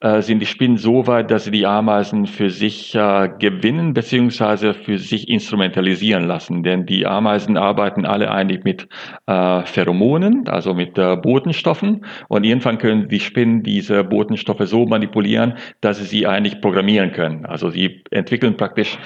[0.00, 4.96] sind die Spinnen so weit, dass sie die Ameisen für sich äh, gewinnen beziehungsweise für
[4.96, 6.62] sich instrumentalisieren lassen.
[6.62, 8.88] Denn die Ameisen arbeiten alle eigentlich mit
[9.26, 12.04] äh, Pheromonen, also mit äh, Botenstoffen.
[12.28, 17.44] Und irgendwann können die Spinnen diese Botenstoffe so manipulieren, dass sie sie eigentlich programmieren können.
[17.44, 18.98] Also sie entwickeln praktisch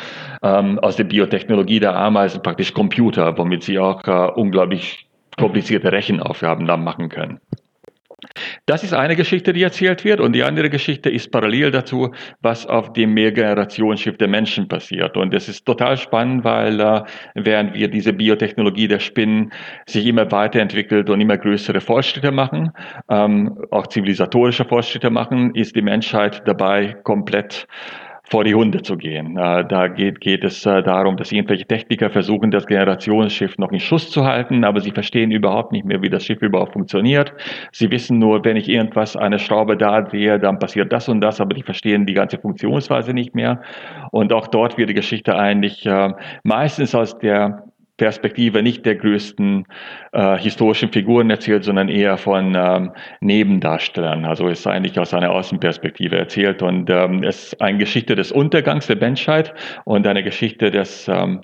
[0.42, 6.66] ähm, aus der Biotechnologie der Ameisen praktisch Computer, womit sie auch äh, unglaublich komplizierte Rechenaufgaben
[6.66, 7.40] dann machen können.
[8.66, 10.20] Das ist eine Geschichte, die erzählt wird.
[10.20, 15.16] Und die andere Geschichte ist parallel dazu, was auf dem Mehrgenerationsschiff der Menschen passiert.
[15.16, 17.02] Und das ist total spannend, weil äh,
[17.34, 19.52] während wir diese Biotechnologie der Spinnen
[19.86, 22.72] sich immer weiterentwickelt und immer größere Fortschritte machen,
[23.08, 27.66] ähm, auch zivilisatorische Fortschritte machen, ist die Menschheit dabei komplett
[28.24, 29.36] vor die Hunde zu gehen.
[29.36, 33.80] Äh, da geht, geht es äh, darum, dass irgendwelche Techniker versuchen, das Generationsschiff noch in
[33.80, 37.32] Schuss zu halten, aber sie verstehen überhaupt nicht mehr, wie das Schiff überhaupt funktioniert.
[37.72, 41.40] Sie wissen nur, wenn ich irgendwas, eine Schraube da drehe, dann passiert das und das,
[41.40, 43.60] aber die verstehen die ganze Funktionsweise nicht mehr.
[44.12, 46.12] Und auch dort wird die Geschichte eigentlich äh,
[46.44, 47.64] meistens aus der
[48.02, 49.64] Perspektive nicht der größten
[50.10, 54.24] äh, historischen Figuren erzählt, sondern eher von ähm, Nebendarstellern.
[54.24, 58.88] Also ist eigentlich aus einer Außenperspektive erzählt und ähm, es ist eine Geschichte des Untergangs
[58.88, 61.42] der Menschheit und eine Geschichte des ähm,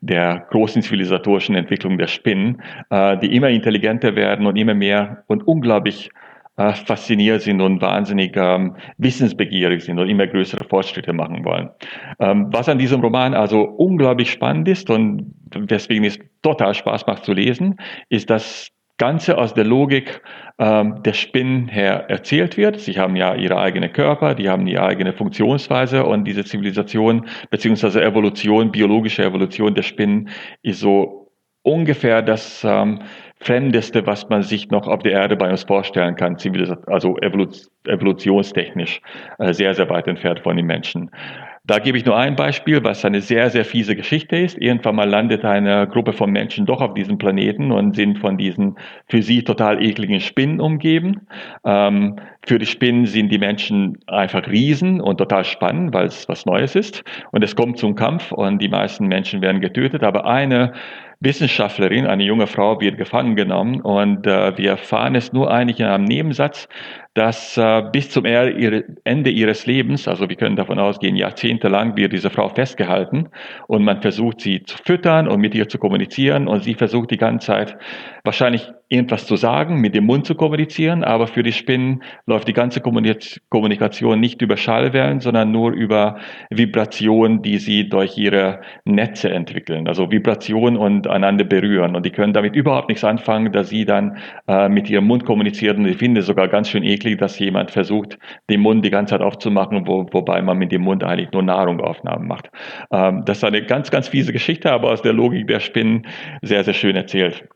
[0.00, 5.44] der großen zivilisatorischen Entwicklung der Spinnen, äh, die immer intelligenter werden und immer mehr und
[5.48, 6.10] unglaublich
[6.56, 11.70] äh, fasziniert sind und wahnsinnig ähm, wissensbegierig sind und immer größere Fortschritte machen wollen.
[12.18, 17.24] Ähm, was an diesem Roman also unglaublich spannend ist und weswegen es total Spaß macht
[17.24, 17.76] zu lesen,
[18.08, 20.22] ist, dass Ganze aus der Logik
[20.58, 22.80] ähm, der Spinnen her erzählt wird.
[22.80, 28.02] Sie haben ja ihre eigene Körper, die haben ihre eigene Funktionsweise und diese Zivilisation beziehungsweise
[28.02, 30.30] Evolution, biologische Evolution der Spinnen
[30.62, 33.00] ist so ungefähr das ähm,
[33.40, 36.36] Fremdeste, was man sich noch auf der Erde bei uns vorstellen kann,
[36.86, 39.00] also evolutionstechnisch
[39.38, 41.10] äh, sehr, sehr weit entfernt von den Menschen.
[41.66, 44.56] Da gebe ich nur ein Beispiel, was eine sehr, sehr fiese Geschichte ist.
[44.56, 48.76] Irgendwann mal landet eine Gruppe von Menschen doch auf diesem Planeten und sind von diesen
[49.08, 51.26] für sie total ekligen Spinnen umgeben.
[51.64, 56.46] Ähm, für die Spinnen sind die Menschen einfach Riesen und total spannend, weil es was
[56.46, 57.02] Neues ist.
[57.32, 60.04] Und es kommt zum Kampf und die meisten Menschen werden getötet.
[60.04, 60.72] Aber eine
[61.20, 65.86] Wissenschaftlerin, eine junge Frau, wird gefangen genommen und äh, wir erfahren es nur eigentlich in
[65.86, 66.68] einem Nebensatz,
[67.16, 72.28] dass äh, bis zum Ende ihres Lebens, also wir können davon ausgehen, jahrzehntelang wird diese
[72.28, 73.30] Frau festgehalten
[73.68, 77.16] und man versucht sie zu füttern und mit ihr zu kommunizieren und sie versucht die
[77.16, 77.78] ganze Zeit
[78.22, 82.52] wahrscheinlich irgendwas zu sagen, mit dem Mund zu kommunizieren, aber für die Spinnen läuft die
[82.52, 86.18] ganze Kommunikation nicht über Schallwellen, sondern nur über
[86.50, 91.96] Vibrationen, die sie durch ihre Netze entwickeln, also Vibrationen und einander berühren.
[91.96, 95.78] Und die können damit überhaupt nichts anfangen, dass sie dann äh, mit ihrem Mund kommunizieren.
[95.78, 99.10] Und ich finde es sogar ganz schön eklig, dass jemand versucht, den Mund die ganze
[99.10, 102.50] Zeit aufzumachen, wo, wobei man mit dem Mund eigentlich nur Nahrungaufnahmen macht.
[102.90, 106.06] Ähm, das ist eine ganz, ganz fiese Geschichte, aber aus der Logik der Spinnen
[106.42, 107.46] sehr, sehr schön erzählt.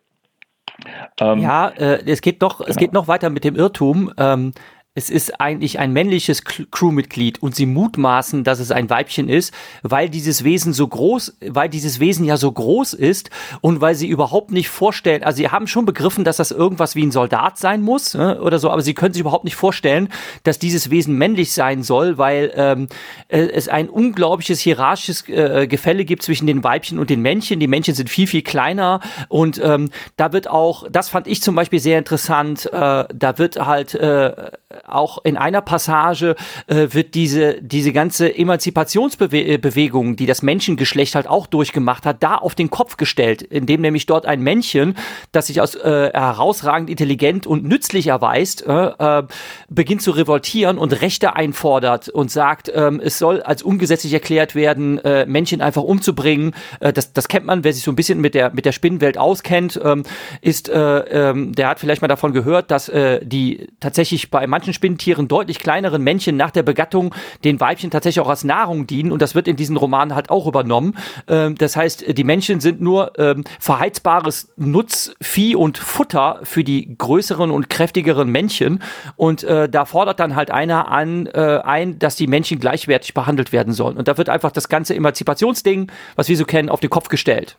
[1.20, 2.70] Ähm, ja, äh, es geht noch, genau.
[2.70, 4.12] es geht noch weiter mit dem Irrtum.
[4.18, 4.52] Ähm,
[4.96, 10.08] es ist eigentlich ein männliches Crewmitglied und sie mutmaßen, dass es ein Weibchen ist, weil
[10.08, 14.50] dieses Wesen so groß, weil dieses Wesen ja so groß ist und weil sie überhaupt
[14.50, 18.14] nicht vorstellen, also sie haben schon begriffen, dass das irgendwas wie ein Soldat sein muss
[18.14, 20.08] ne, oder so, aber sie können sich überhaupt nicht vorstellen,
[20.42, 22.88] dass dieses Wesen männlich sein soll, weil ähm,
[23.28, 27.60] äh, es ein unglaubliches hierarchisches äh, Gefälle gibt zwischen den Weibchen und den Männchen.
[27.60, 28.98] Die Männchen sind viel, viel kleiner
[29.28, 33.64] und ähm, da wird auch, das fand ich zum Beispiel sehr interessant, äh, da wird
[33.64, 34.50] halt äh,
[34.92, 41.46] auch in einer Passage äh, wird diese, diese ganze Emanzipationsbewegung, die das Menschengeschlecht halt auch
[41.46, 44.96] durchgemacht hat, da auf den Kopf gestellt, indem nämlich dort ein Männchen,
[45.32, 49.22] das sich als äh, herausragend intelligent und nützlich erweist, äh, äh,
[49.68, 54.98] beginnt zu revoltieren und Rechte einfordert und sagt, äh, es soll als ungesetzlich erklärt werden,
[54.98, 56.54] äh, Männchen einfach umzubringen.
[56.80, 59.18] Äh, das, das kennt man, wer sich so ein bisschen mit der, mit der Spinnenwelt
[59.18, 59.96] auskennt, äh,
[60.40, 64.69] ist, äh, äh, der hat vielleicht mal davon gehört, dass äh, die tatsächlich bei manchen
[64.72, 69.22] Spinnentieren deutlich kleineren Männchen nach der Begattung den Weibchen tatsächlich auch als Nahrung dienen und
[69.22, 70.96] das wird in diesen Romanen halt auch übernommen.
[71.28, 77.50] Ähm, das heißt, die Männchen sind nur ähm, verheizbares Nutzvieh und Futter für die größeren
[77.50, 78.82] und kräftigeren Männchen
[79.16, 83.52] und äh, da fordert dann halt einer an äh, ein, dass die Männchen gleichwertig behandelt
[83.52, 86.90] werden sollen und da wird einfach das ganze Emanzipationsding, was wir so kennen, auf den
[86.90, 87.56] Kopf gestellt.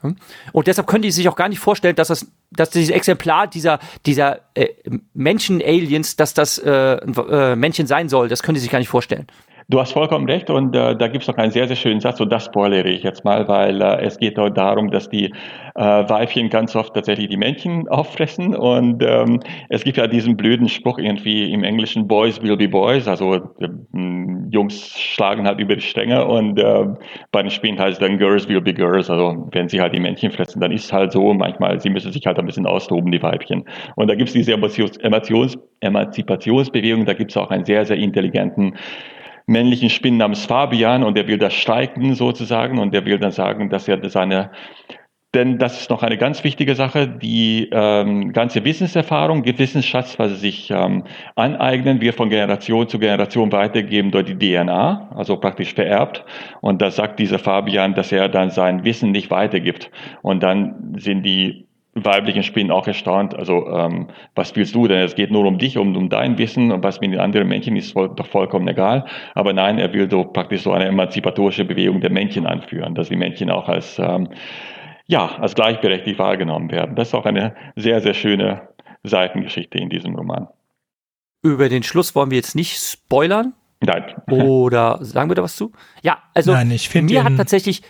[0.52, 3.80] Und deshalb können die sich auch gar nicht vorstellen, dass das dass dieses Exemplar dieser,
[4.06, 4.68] dieser äh,
[5.14, 9.28] Menschen-Aliens, dass das äh, äh, Männchen sein soll, das können die sich gar nicht vorstellen.
[9.72, 12.20] Du hast vollkommen recht und äh, da gibt es noch einen sehr, sehr schönen Satz
[12.20, 15.28] und das spoilere ich jetzt mal, weil äh, es geht dort darum, dass die
[15.76, 20.68] äh, Weibchen ganz oft tatsächlich die Männchen auffressen und ähm, es gibt ja diesen blöden
[20.68, 23.70] Spruch irgendwie im Englischen, Boys will be Boys, also äh,
[24.50, 26.88] Jungs schlagen halt über die Stränge und äh,
[27.32, 30.02] bei den Spielen heißt es dann Girls will be Girls, also wenn sie halt die
[30.02, 33.10] Männchen fressen, dann ist es halt so, manchmal, sie müssen sich halt ein bisschen austoben,
[33.10, 33.64] die Weibchen.
[33.96, 35.00] Und da gibt es diese Emotions
[35.80, 38.74] Emanzipationsbewegung, da gibt es auch einen sehr, sehr intelligenten
[39.52, 43.70] männlichen Spinnen namens Fabian und der will das streiken sozusagen und der will dann sagen,
[43.70, 44.52] dass er seine
[45.34, 50.38] denn das ist noch eine ganz wichtige Sache, die ähm, ganze Wissenserfahrung, Wissensschatz, was sie
[50.38, 56.26] sich ähm, aneignen, wird von Generation zu Generation weitergegeben durch die DNA, also praktisch vererbt.
[56.60, 59.90] Und da sagt dieser Fabian, dass er dann sein Wissen nicht weitergibt.
[60.22, 63.36] Und dann sind die weiblichen Spinnen auch erstaunt.
[63.36, 65.00] Also, ähm, was willst du denn?
[65.00, 67.76] Es geht nur um dich, um, um dein Wissen und was mit den anderen Männchen
[67.76, 69.06] ist voll, doch vollkommen egal.
[69.36, 73.18] Aber nein, er will so praktisch so eine emanzipatorische Bewegung der Männchen anführen, dass die
[73.18, 74.30] Männchen auch als, ähm,
[75.08, 76.96] ja, als gleichberechtigt wahrgenommen werden.
[76.96, 78.70] Das ist auch eine sehr, sehr schöne
[79.04, 80.48] Seitengeschichte in diesem Roman.
[81.44, 83.54] Über den Schluss wollen wir jetzt nicht spoilern.
[83.82, 84.04] Nein.
[84.30, 85.72] Oder sagen wir da was zu?
[86.04, 87.82] Ja, also Nein, ich finde mir hat tatsächlich,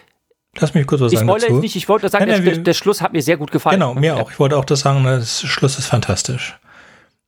[0.59, 1.53] Lass mich kurz was ich sagen spoilere dazu.
[1.55, 3.79] jetzt nicht, ich wollte sagen, Nein, nein, der, der Schluss hat mir sehr gut gefallen.
[3.79, 4.15] Genau, mir Ja.
[4.17, 4.31] auch.
[4.31, 6.57] Ich wollte auch das sagen, das Schluss ist fantastisch.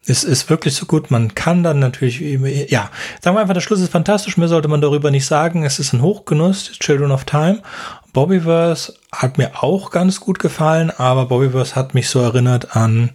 [0.05, 1.11] Es ist wirklich so gut.
[1.11, 2.89] Man kann dann natürlich, ja,
[3.21, 4.35] sagen wir einfach, der Schluss ist fantastisch.
[4.35, 5.63] Mehr sollte man darüber nicht sagen.
[5.63, 7.61] Es ist ein Hochgenuss, Children of Time.
[8.11, 13.11] Bobbyverse hat mir auch ganz gut gefallen, aber Bobbyverse hat mich so erinnert an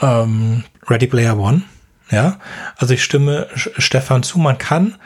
[0.00, 1.62] ähm, Ready Player One.
[2.10, 2.38] Ja,
[2.78, 4.38] also ich stimme Stefan zu.
[4.38, 4.96] Man kann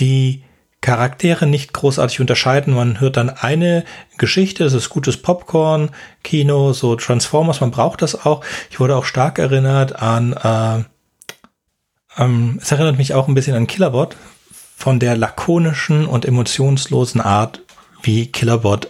[0.00, 0.42] die
[0.86, 2.72] Charaktere nicht großartig unterscheiden.
[2.72, 3.84] Man hört dann eine
[4.18, 5.90] Geschichte, es ist gutes Popcorn,
[6.22, 8.44] Kino, so Transformers, man braucht das auch.
[8.70, 13.66] Ich wurde auch stark erinnert an, äh, ähm, es erinnert mich auch ein bisschen an
[13.66, 14.16] Killerbot
[14.76, 17.62] von der lakonischen und emotionslosen Art,
[18.02, 18.88] wie Killerbot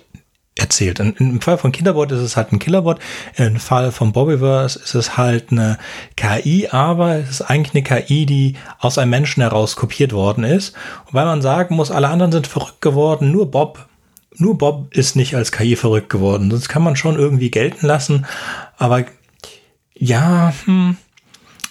[0.58, 1.00] erzählt.
[1.00, 2.98] In, Im Fall von Killerbot ist es halt ein Killerbot,
[3.36, 5.78] im Fall von Bobbyverse ist es halt eine
[6.16, 10.74] KI, aber es ist eigentlich eine KI, die aus einem Menschen heraus kopiert worden ist.
[11.06, 13.86] Und weil man sagen muss, alle anderen sind verrückt geworden, nur Bob,
[14.34, 16.50] nur Bob ist nicht als KI verrückt geworden.
[16.50, 18.26] Das kann man schon irgendwie gelten lassen,
[18.78, 19.04] aber
[19.94, 20.96] ja, hm,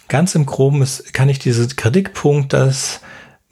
[0.08, 3.02] ganz im Groben ist, kann ich diesen Kritikpunkt, dass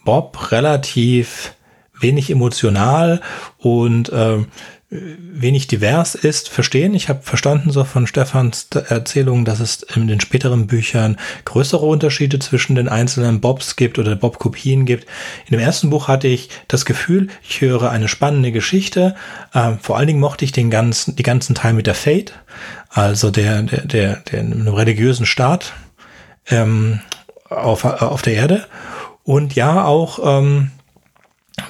[0.04, 1.54] Bob relativ
[2.00, 3.22] wenig emotional
[3.58, 4.48] und ähm,
[4.94, 6.94] wenig divers ist, verstehen.
[6.94, 12.38] Ich habe verstanden so von Stefans Erzählung, dass es in den späteren Büchern größere Unterschiede
[12.40, 15.08] zwischen den einzelnen Bobs gibt oder Bob-Kopien gibt.
[15.48, 19.16] In dem ersten Buch hatte ich das Gefühl, ich höre eine spannende Geschichte.
[19.54, 22.34] Ähm, vor allen Dingen mochte ich den ganzen, die ganzen Teil mit der Fate,
[22.90, 25.74] also der, der, der, der einem religiösen Staat
[26.50, 27.00] ähm,
[27.50, 28.68] auf, auf der Erde.
[29.24, 30.72] Und ja, auch ähm,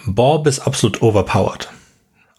[0.06, 1.73] Bob ist absolut overpowered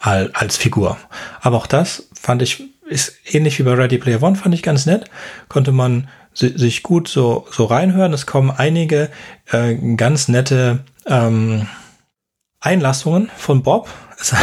[0.05, 0.97] als Figur.
[1.41, 4.87] Aber auch das fand ich, ist ähnlich wie bei Ready Player One, fand ich ganz
[4.87, 5.07] nett.
[5.49, 8.13] Konnte man si sich gut so, so reinhören.
[8.13, 9.11] Es kommen einige
[9.51, 11.67] äh, ganz nette ähm,
[12.65, 13.89] Einlassungen von Bob.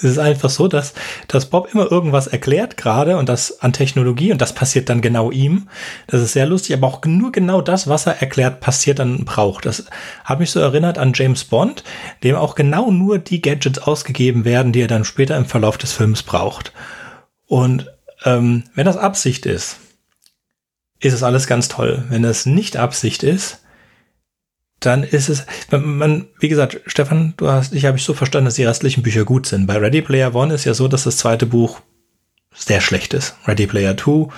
[0.00, 0.94] Es, ist einfach so, dass,
[1.26, 5.32] dass Bob immer irgendwas erklärt gerade und das an Technologie und das passiert dann genau
[5.32, 5.68] ihm.
[6.06, 9.66] Das ist sehr lustig, aber auch nur genau das, was er erklärt, passiert dann braucht.
[9.66, 9.86] Das
[10.22, 11.82] hat mich so erinnert an James Bond,
[12.22, 15.92] dem auch genau nur die Gadgets ausgegeben werden, die er dann später im Verlauf des
[15.92, 16.72] Films braucht.
[17.46, 17.90] Und
[18.24, 19.78] ähm, wenn das Absicht ist,
[21.00, 22.04] ist es alles ganz toll.
[22.08, 23.64] Wenn es nicht Absicht ist,
[24.80, 28.46] dann ist es, man, man, wie gesagt, Stefan, du hast, ich habe ich so verstanden,
[28.46, 29.66] dass die restlichen Bücher gut sind.
[29.66, 31.80] Bei Ready Player One ist ja so, dass das zweite Buch
[32.54, 33.36] sehr schlecht ist.
[33.46, 34.30] Ready Player Two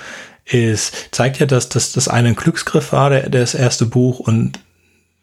[0.46, 4.60] ist, zeigt ja, dass das, das eine ein Glücksgriff war, der, das erste Buch und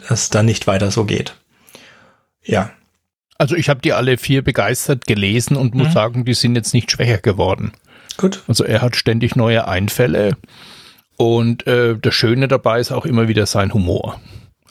[0.07, 1.35] dass dann nicht weiter so geht.
[2.43, 2.71] Ja.
[3.39, 5.93] Also ich habe die alle vier begeistert gelesen und muss Mhm.
[5.93, 7.71] sagen, die sind jetzt nicht schwächer geworden.
[8.17, 8.43] Gut.
[8.47, 10.37] Also er hat ständig neue Einfälle
[11.17, 14.19] und äh, das Schöne dabei ist auch immer wieder sein Humor.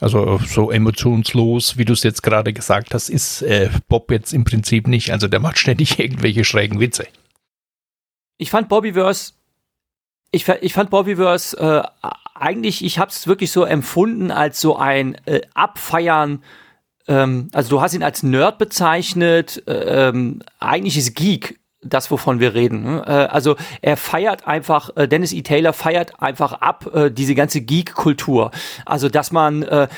[0.01, 4.45] Also so emotionslos, wie du es jetzt gerade gesagt hast, ist äh, Bob jetzt im
[4.45, 5.11] Prinzip nicht.
[5.11, 7.07] Also der macht ständig irgendwelche schrägen Witze.
[8.39, 9.33] Ich fand Bobbyverse,
[10.31, 15.15] ich, ich fand Bobbyverse äh, eigentlich, ich habe es wirklich so empfunden als so ein
[15.25, 16.43] äh, Abfeiern.
[17.09, 22.41] Ähm, also du hast ihn als Nerd bezeichnet, äh, ähm, eigentlich ist Geek das, wovon
[22.41, 22.83] wir reden.
[22.83, 23.05] ne?
[23.07, 25.43] Äh, also er feiert einfach, äh, Dennis E.
[25.43, 28.51] Taylor feiert einfach ab äh, diese ganze Geek-Kultur.
[28.85, 29.89] Also dass man äh,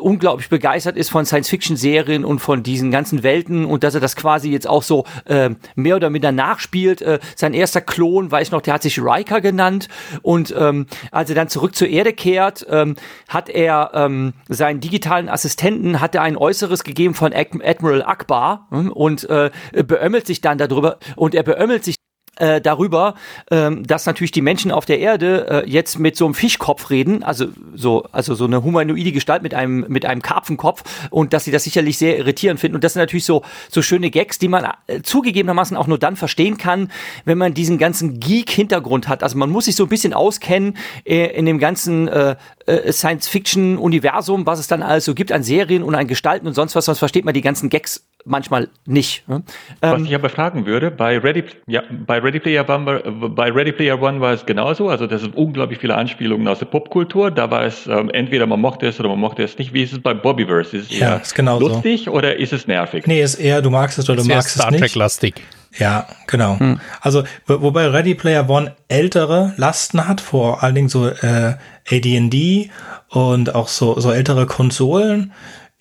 [0.00, 4.50] unglaublich begeistert ist von Science-Fiction-Serien und von diesen ganzen Welten und dass er das quasi
[4.50, 7.02] jetzt auch so äh, mehr oder minder nachspielt.
[7.02, 9.88] Äh, sein erster Klon, weiß noch, der hat sich Riker genannt
[10.22, 12.96] und ähm, als er dann zurück zur Erde kehrt, ähm,
[13.28, 18.66] hat er ähm, seinen digitalen Assistenten, hat er ein Äußeres gegeben von Ad- Admiral Akbar
[18.70, 21.96] hm, und äh, beömmelt sich dann darüber und er beömmelt sich
[22.36, 23.14] äh, darüber,
[23.50, 27.22] ähm, dass natürlich die Menschen auf der Erde äh, jetzt mit so einem Fischkopf reden,
[27.22, 31.50] also so, also so eine humanoide Gestalt mit einem mit einem Karpfenkopf und dass sie
[31.50, 32.74] das sicherlich sehr irritierend finden.
[32.74, 36.16] Und das sind natürlich so so schöne Gags, die man äh, zugegebenermaßen auch nur dann
[36.16, 36.90] verstehen kann,
[37.24, 39.22] wenn man diesen ganzen Geek-Hintergrund hat.
[39.22, 44.44] Also man muss sich so ein bisschen auskennen äh, in dem ganzen äh, äh, Science-Fiction-Universum,
[44.44, 47.24] was es dann also gibt an Serien und an Gestalten und sonst was, sonst versteht
[47.24, 49.28] man die ganzen Gags manchmal nicht.
[49.28, 49.42] Ne?
[49.80, 53.72] Was ähm, ich aber fragen würde, bei Ready, ja, bei Ready Player One, bei Ready
[53.72, 54.88] Player One war es genauso.
[54.88, 57.30] Also das sind unglaublich viele Anspielungen aus der Popkultur.
[57.30, 59.72] Da war es ähm, entweder man mochte es oder man mochte es nicht.
[59.72, 60.76] Wie ist es bei Bobbyverse?
[60.76, 62.12] Ist es ja, ist genau lustig so.
[62.12, 63.06] oder ist es nervig?
[63.06, 64.80] Nee, ist eher, du magst es oder du magst Star es nicht.
[64.80, 65.42] Trek lastig.
[65.78, 66.58] Ja, genau.
[66.58, 66.80] Hm.
[67.00, 71.54] Also, wobei Ready Player One ältere Lasten hat, vor allen Dingen so äh,
[71.90, 72.70] AD&D
[73.08, 75.32] und auch so, so ältere Konsolen,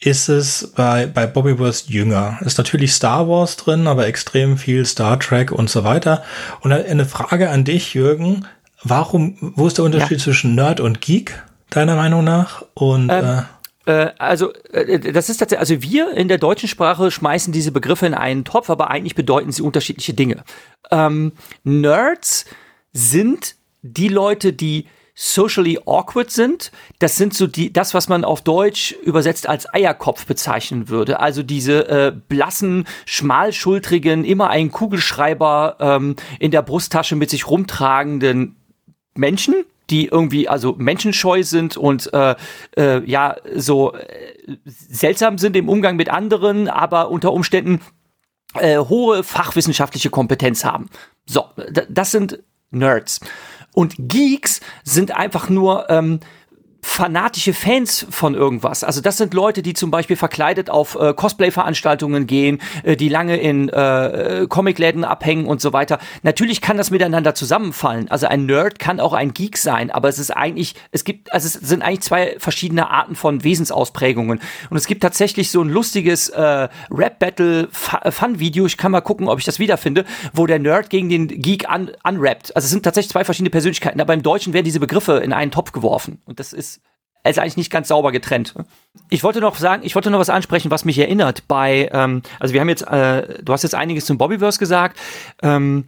[0.06, 2.38] ist es bei, bei Bobbyverse jünger.
[2.42, 6.24] Ist natürlich Star Wars drin, aber extrem viel Star Trek und so weiter.
[6.62, 8.46] Und eine Frage an dich, Jürgen.
[8.84, 10.24] Warum, wo ist der Unterschied ja.
[10.24, 12.66] zwischen Nerd und Geek, deiner Meinung nach?
[12.74, 13.44] Und, ähm,
[13.86, 18.06] äh, also, äh, das ist tatsächlich, also wir in der deutschen Sprache schmeißen diese Begriffe
[18.06, 20.44] in einen Topf, aber eigentlich bedeuten sie unterschiedliche Dinge.
[20.92, 21.32] Ähm,
[21.64, 22.46] Nerds
[22.92, 26.72] sind die Leute, die socially awkward sind.
[27.00, 31.20] Das sind so die, das, was man auf Deutsch übersetzt als Eierkopf bezeichnen würde.
[31.20, 38.56] Also diese äh, blassen, schmalschultrigen, immer einen Kugelschreiber ähm, in der Brusttasche mit sich rumtragenden
[39.14, 39.56] Menschen,
[39.90, 42.36] die irgendwie also menschenscheu sind und äh,
[42.76, 47.82] äh, ja so äh, seltsam sind im Umgang mit anderen, aber unter Umständen
[48.56, 50.90] äh, hohe fachwissenschaftliche Kompetenz haben.
[51.26, 51.46] So,
[51.90, 52.40] das sind
[52.72, 53.20] Nerds.
[53.74, 56.20] Und Geeks sind einfach nur ähm,
[56.84, 58.84] fanatische Fans von irgendwas.
[58.84, 63.38] Also das sind Leute, die zum Beispiel verkleidet auf äh, Cosplay-Veranstaltungen gehen, äh, die lange
[63.38, 65.98] in äh, Comicläden abhängen und so weiter.
[66.24, 68.12] Natürlich kann das miteinander zusammenfallen.
[68.12, 71.48] Also ein Nerd kann auch ein Geek sein, aber es ist eigentlich, es gibt, also
[71.48, 74.42] es sind eigentlich zwei verschiedene Arten von Wesensausprägungen.
[74.70, 79.46] Und es gibt tatsächlich so ein lustiges äh, Rap-Battle-Fun-Video, ich kann mal gucken, ob ich
[79.46, 80.04] das wiederfinde,
[80.34, 82.56] wo der Nerd gegen den Geek un unrappt.
[82.56, 85.50] Also es sind tatsächlich zwei verschiedene Persönlichkeiten, aber im Deutschen werden diese Begriffe in einen
[85.50, 86.22] Topf geworfen.
[86.26, 86.73] Und das ist
[87.32, 88.54] ist eigentlich nicht ganz sauber getrennt.
[89.10, 92.54] Ich wollte noch sagen, ich wollte noch was ansprechen, was mich erinnert bei, ähm, also
[92.54, 95.00] wir haben jetzt, äh, du hast jetzt einiges zum Bobbyverse gesagt.
[95.42, 95.86] Ähm,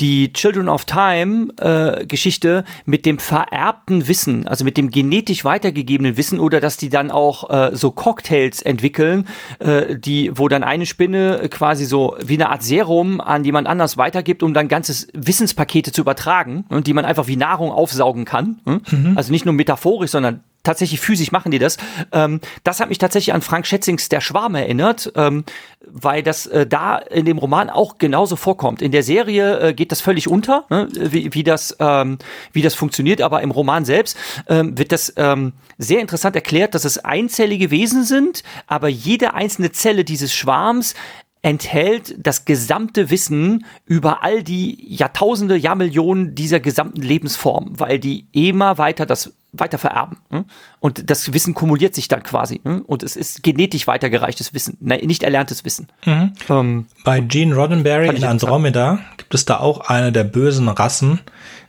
[0.00, 6.16] die Children of Time äh, Geschichte mit dem vererbten Wissen, also mit dem genetisch weitergegebenen
[6.16, 9.28] Wissen oder dass die dann auch äh, so Cocktails entwickeln,
[9.60, 13.96] äh, die wo dann eine Spinne quasi so wie eine Art Serum an jemand anders
[13.96, 18.60] weitergibt, um dann ganzes Wissenspakete zu übertragen und die man einfach wie Nahrung aufsaugen kann.
[18.64, 18.80] Hm?
[18.90, 19.12] Mhm.
[19.16, 21.76] Also nicht nur metaphorisch, sondern tatsächlich physisch machen die das.
[22.10, 25.44] Ähm, das hat mich tatsächlich an Frank Schätzings Der Schwarm erinnert, ähm,
[25.86, 28.82] weil das äh, da in dem Roman auch genauso vorkommt.
[28.82, 32.18] In der Serie äh, geht das völlig unter, ne, wie, wie, das, ähm,
[32.52, 34.16] wie das funktioniert, aber im Roman selbst
[34.48, 39.72] ähm, wird das ähm, sehr interessant erklärt, dass es einzellige Wesen sind, aber jede einzelne
[39.72, 40.94] Zelle dieses Schwarms
[41.42, 48.78] enthält das gesamte Wissen über all die Jahrtausende, Jahrmillionen dieser gesamten Lebensform, weil die immer
[48.78, 50.18] weiter das weiter vererben.
[50.30, 50.44] Hm?
[50.80, 52.60] Und das Wissen kumuliert sich dann quasi.
[52.64, 52.82] Hm?
[52.82, 55.88] Und es ist genetisch weitergereichtes Wissen, nicht erlerntes Wissen.
[56.04, 56.32] Mhm.
[56.48, 61.20] Ähm, Bei Gene Roddenberry in Andromeda gibt es da auch eine der bösen Rassen,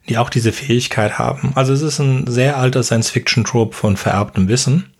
[0.09, 1.51] die auch diese Fähigkeit haben.
[1.55, 4.93] Also es ist ein sehr alter Science-Fiction-Trope von vererbtem Wissen.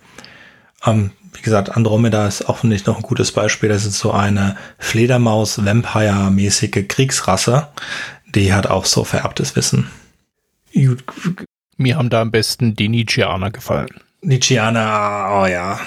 [0.86, 3.70] Ähm, wie gesagt, Andromeda ist auch nicht noch ein gutes Beispiel.
[3.70, 7.68] Das ist so eine Fledermaus-Vampire-mäßige Kriegsrasse.
[8.34, 9.90] Die hat auch so vererbtes Wissen.
[11.78, 13.90] Mir haben da am besten die Nietzscheaner gefallen.
[14.22, 15.80] Nietzscheaner, oh ja.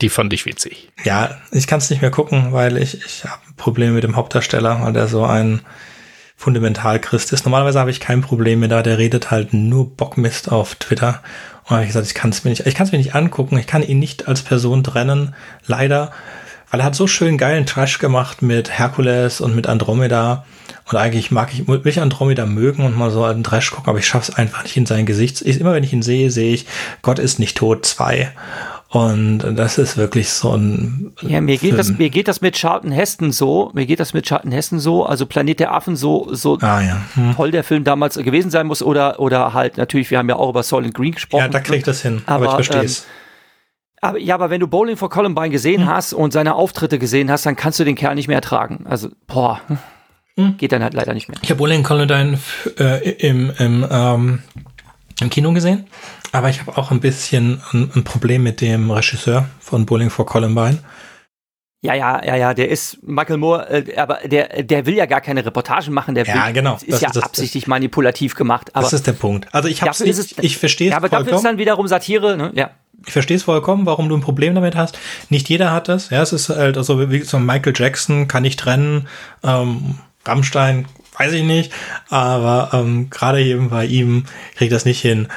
[0.00, 0.90] Die fand ich witzig.
[1.04, 4.82] Ja, ich kann es nicht mehr gucken, weil ich, ich habe Probleme mit dem Hauptdarsteller,
[4.82, 5.60] weil der so ein
[6.36, 7.44] Fundamentalchrist ist.
[7.44, 11.20] Normalerweise habe ich kein Problem mit da, der redet halt nur Bockmist auf Twitter.
[11.64, 13.58] Und habe ich gesagt, ich kann es mir nicht, ich kann es mir nicht angucken,
[13.58, 15.34] ich kann ihn nicht als Person trennen,
[15.66, 16.12] leider,
[16.70, 20.44] weil er hat so schön geilen Trash gemacht mit Herkules und mit Andromeda.
[20.90, 24.06] Und eigentlich mag ich, mich Andromeda mögen und mal so einen Trash gucken, aber ich
[24.06, 25.42] schaff's einfach nicht in sein Gesicht.
[25.42, 26.66] Ich, immer wenn ich ihn sehe, sehe ich,
[27.02, 28.32] Gott ist nicht tot, zwei.
[28.90, 31.12] Und das ist wirklich so ein.
[31.20, 33.70] Ja, mir geht das, mir geht das mit Charlton Heston so.
[33.74, 35.04] Mir geht das mit Charlton Heston so.
[35.04, 37.02] Also Planet der Affen so, so ah, ja.
[37.12, 37.36] hm.
[37.36, 40.48] toll der Film damals gewesen sein muss oder, oder halt natürlich, wir haben ja auch
[40.48, 41.42] über Soylent Green gesprochen.
[41.42, 42.22] Ja, da krieg ich das hin.
[42.24, 43.00] Aber, aber ich verstehe es.
[43.00, 43.06] Ähm,
[44.00, 45.88] aber, ja, aber wenn du Bowling for Columbine gesehen hm.
[45.88, 48.84] hast und seine Auftritte gesehen hast, dann kannst du den Kerl nicht mehr ertragen.
[48.88, 49.60] Also, boah.
[50.36, 50.56] Hm.
[50.56, 51.36] Geht dann halt leider nicht mehr.
[51.42, 52.38] Ich habe Bowling Columbine
[52.78, 54.42] äh, im, im, ähm,
[55.20, 55.88] im Kino gesehen,
[56.30, 60.26] aber ich habe auch ein bisschen ein, ein, Problem mit dem Regisseur von Bowling for
[60.26, 60.78] Columbine.
[61.80, 65.20] Ja, ja, ja, ja, der ist Michael Moore, äh, aber der, der will ja gar
[65.20, 66.74] keine Reportagen machen, der ja, will, genau.
[66.74, 68.70] ist das ja ist absichtlich das, manipulativ gemacht.
[68.74, 69.52] Aber das ist der Punkt.
[69.52, 71.26] Also ich hab's nicht, ich verstehe es ja, aber vollkommen.
[71.26, 72.52] dafür ist dann wiederum Satire, ne?
[72.54, 72.70] Ja
[73.08, 74.98] ich verstehe es vollkommen, warum du ein Problem damit hast.
[75.30, 76.10] Nicht jeder hat das.
[76.10, 79.08] Ja, es ist halt, also wie so Michael Jackson kann ich trennen,
[79.42, 79.94] ähm,
[80.26, 80.86] Rammstein,
[81.18, 81.72] weiß ich nicht,
[82.10, 84.24] aber ähm, gerade eben bei ihm
[84.56, 85.28] kriegt das nicht hin.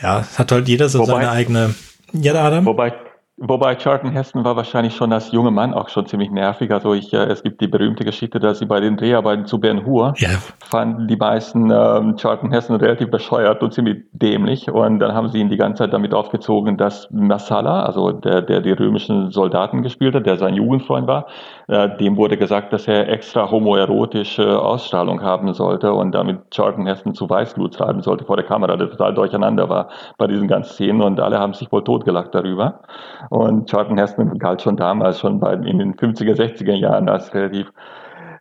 [0.00, 1.74] Ja, hat halt jeder so wobei, seine eigene.
[2.12, 2.64] Ja, Adam.
[2.64, 2.94] Wobei
[3.38, 6.70] Wobei Charlton Heston war wahrscheinlich schon als junger Mann auch schon ziemlich nervig.
[6.70, 9.84] Also ich, äh, es gibt die berühmte Geschichte, dass sie bei den Dreharbeiten zu Ben
[9.84, 10.30] Hur Ja.
[10.64, 14.70] fanden die meisten ähm, Charlton Heston relativ bescheuert und ziemlich dämlich.
[14.70, 18.62] Und dann haben sie ihn die ganze Zeit damit aufgezogen, dass Massala, also der, der
[18.62, 21.26] die römischen Soldaten gespielt hat, der sein Jugendfreund war,
[21.68, 27.28] dem wurde gesagt, dass er extra homoerotische Ausstrahlung haben sollte und damit Charlton Heston zu
[27.28, 31.18] Weißblut treiben sollte vor der Kamera, der total durcheinander war bei diesen ganzen Szenen und
[31.18, 32.82] alle haben sich wohl totgelacht darüber.
[33.30, 37.72] Und Charlton Heston galt schon damals, schon bei, in den 50er, 60er Jahren als relativ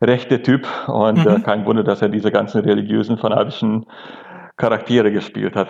[0.02, 0.68] rechter Typ.
[0.88, 3.88] Und äh, kein Wunder, dass er diese ganzen religiösen, fanatischen
[4.56, 5.70] Charaktere gespielt hat.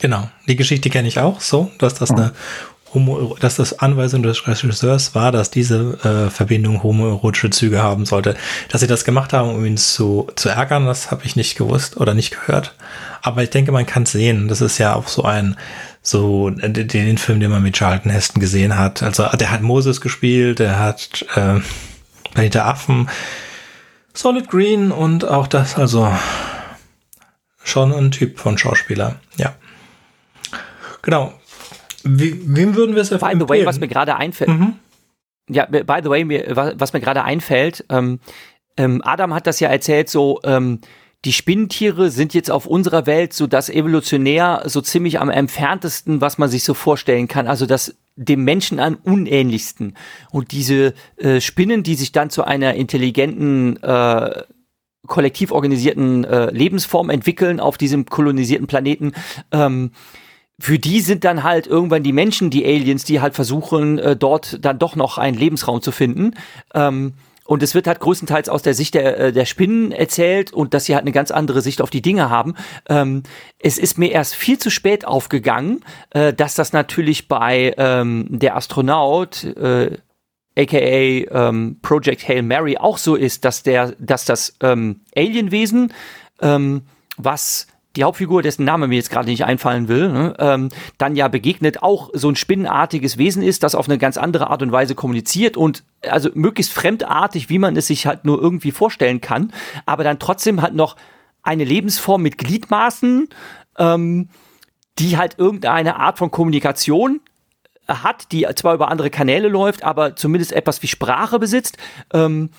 [0.00, 2.32] Genau, die Geschichte kenne ich auch so, dass das eine
[2.92, 8.36] Homo, dass das Anweisung des Regisseurs war, dass diese äh, Verbindung homoerotische Züge haben sollte.
[8.68, 11.96] Dass sie das gemacht haben, um ihn zu, zu ärgern, das habe ich nicht gewusst
[11.96, 12.74] oder nicht gehört.
[13.22, 14.48] Aber ich denke, man kann es sehen.
[14.48, 15.56] Das ist ja auch so ein,
[16.02, 19.02] so äh, den, den Film, den man mit Charlton Heston gesehen hat.
[19.02, 21.60] Also der hat Moses gespielt, der hat äh,
[22.32, 23.08] Planet der Affen,
[24.12, 26.12] Solid Green und auch das, also
[27.62, 29.16] schon ein Typ von Schauspieler.
[29.36, 29.54] Ja.
[31.02, 31.32] Genau.
[32.04, 33.66] Wie, wem würden wir es By the way, empfehlen?
[33.66, 34.50] was mir gerade einfällt.
[34.50, 34.74] Mhm.
[35.48, 38.20] Ja, by the way, mir, wa- was mir gerade einfällt, ähm,
[38.76, 40.80] ähm, Adam hat das ja erzählt, so ähm,
[41.24, 46.38] die Spinnentiere sind jetzt auf unserer Welt so das evolutionär so ziemlich am entferntesten, was
[46.38, 47.46] man sich so vorstellen kann.
[47.48, 49.94] Also das dem Menschen am unähnlichsten.
[50.30, 54.42] Und diese äh, Spinnen, die sich dann zu einer intelligenten äh,
[55.06, 59.12] kollektiv organisierten äh, Lebensform entwickeln auf diesem kolonisierten Planeten,
[59.52, 59.90] ähm,
[60.60, 64.64] für die sind dann halt irgendwann die Menschen, die Aliens, die halt versuchen, äh, dort
[64.64, 66.34] dann doch noch einen Lebensraum zu finden.
[66.74, 67.14] Ähm,
[67.50, 70.84] und es wird halt größtenteils aus der Sicht der, äh, der Spinnen erzählt und dass
[70.84, 72.54] sie halt eine ganz andere Sicht auf die Dinge haben.
[72.88, 73.24] Ähm,
[73.58, 75.80] es ist mir erst viel zu spät aufgegangen,
[76.10, 79.96] äh, dass das natürlich bei ähm, der Astronaut, äh,
[80.56, 85.92] aka ähm, Project Hail Mary auch so ist, dass der, dass das ähm, Alienwesen,
[86.40, 86.82] ähm,
[87.16, 87.66] was
[87.96, 90.68] die Hauptfigur, dessen Name mir jetzt gerade nicht einfallen will, ne, ähm,
[90.98, 94.62] dann ja begegnet, auch so ein spinnenartiges Wesen ist, das auf eine ganz andere Art
[94.62, 99.20] und Weise kommuniziert und also möglichst fremdartig, wie man es sich halt nur irgendwie vorstellen
[99.20, 99.52] kann,
[99.86, 100.96] aber dann trotzdem halt noch
[101.42, 103.28] eine Lebensform mit Gliedmaßen,
[103.78, 104.28] ähm,
[104.98, 107.20] die halt irgendeine Art von Kommunikation
[107.88, 111.76] hat, die zwar über andere Kanäle läuft, aber zumindest etwas wie Sprache besitzt.
[112.12, 112.50] Ähm,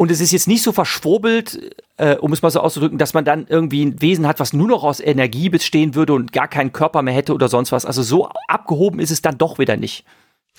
[0.00, 3.26] und es ist jetzt nicht so verschwurbelt, äh, um es mal so auszudrücken, dass man
[3.26, 6.72] dann irgendwie ein Wesen hat, was nur noch aus Energie bestehen würde und gar keinen
[6.72, 7.84] Körper mehr hätte oder sonst was.
[7.84, 10.06] Also so abgehoben ist es dann doch wieder nicht.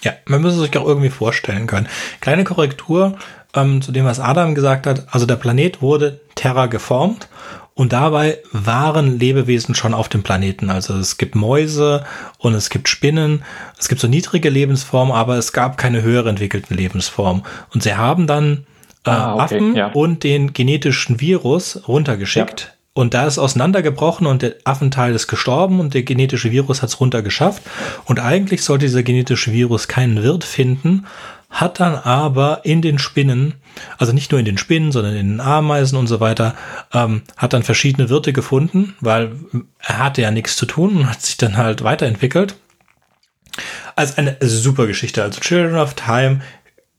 [0.03, 1.87] Ja, man muss es sich auch irgendwie vorstellen können.
[2.19, 3.17] Kleine Korrektur
[3.55, 5.07] ähm, zu dem, was Adam gesagt hat.
[5.09, 7.27] Also der Planet wurde Terra geformt
[7.73, 10.69] und dabei waren Lebewesen schon auf dem Planeten.
[10.69, 12.05] Also es gibt Mäuse
[12.37, 13.43] und es gibt Spinnen.
[13.79, 17.41] Es gibt so niedrige Lebensformen, aber es gab keine höher entwickelten Lebensformen.
[17.73, 18.67] Und sie haben dann
[19.05, 19.87] äh, Ah, okay, Affen ja.
[19.87, 22.77] und den genetischen Virus runtergeschickt.
[22.93, 26.99] Und da ist auseinandergebrochen und der Affenteil ist gestorben und der genetische Virus hat es
[26.99, 27.63] runtergeschafft.
[28.03, 31.05] Und eigentlich sollte dieser genetische Virus keinen Wirt finden,
[31.49, 33.55] hat dann aber in den Spinnen,
[33.97, 36.53] also nicht nur in den Spinnen, sondern in den Ameisen und so weiter,
[36.93, 39.33] ähm, hat dann verschiedene Wirte gefunden, weil
[39.79, 42.55] er hatte ja nichts zu tun und hat sich dann halt weiterentwickelt.
[43.95, 45.23] Also eine super Geschichte.
[45.23, 46.41] Also Children of Time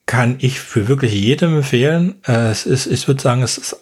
[0.06, 2.16] kann ich für wirklich jedem empfehlen.
[2.26, 3.76] Äh, Es ist, ich würde sagen, es ist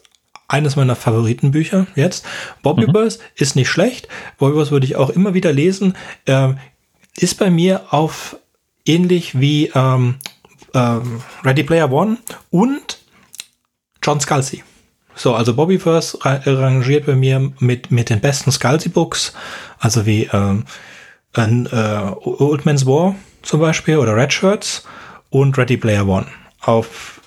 [0.48, 2.24] eines meiner Favoritenbücher jetzt.
[2.62, 4.08] Bobbyverse ist nicht schlecht.
[4.38, 5.96] Bobbyverse würde ich auch immer wieder lesen.
[6.26, 6.58] Ähm,
[7.16, 8.36] ist bei mir auf
[8.84, 10.16] ähnlich wie ähm,
[10.74, 12.18] ähm, Ready Player One
[12.50, 12.98] und
[14.02, 14.64] John Scalzi.
[15.14, 19.34] So, also Bobbyverse ra rangiert bei mir mit, mit den besten Scalzi-Books,
[19.78, 20.64] also wie ähm,
[21.34, 24.84] ein, äh, Old Man's War zum Beispiel oder Red Shirts
[25.30, 26.26] und Ready Player One.
[26.60, 27.20] Auf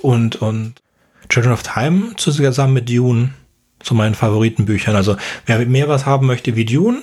[0.00, 0.82] und, und
[1.28, 3.34] Children of Time zusammen mit Dune
[3.80, 4.96] zu meinen Favoritenbüchern.
[4.96, 5.16] Also
[5.46, 7.02] wer mehr was haben möchte wie Dune,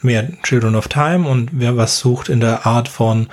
[0.00, 3.28] mehr Children of Time und wer was sucht in der Art von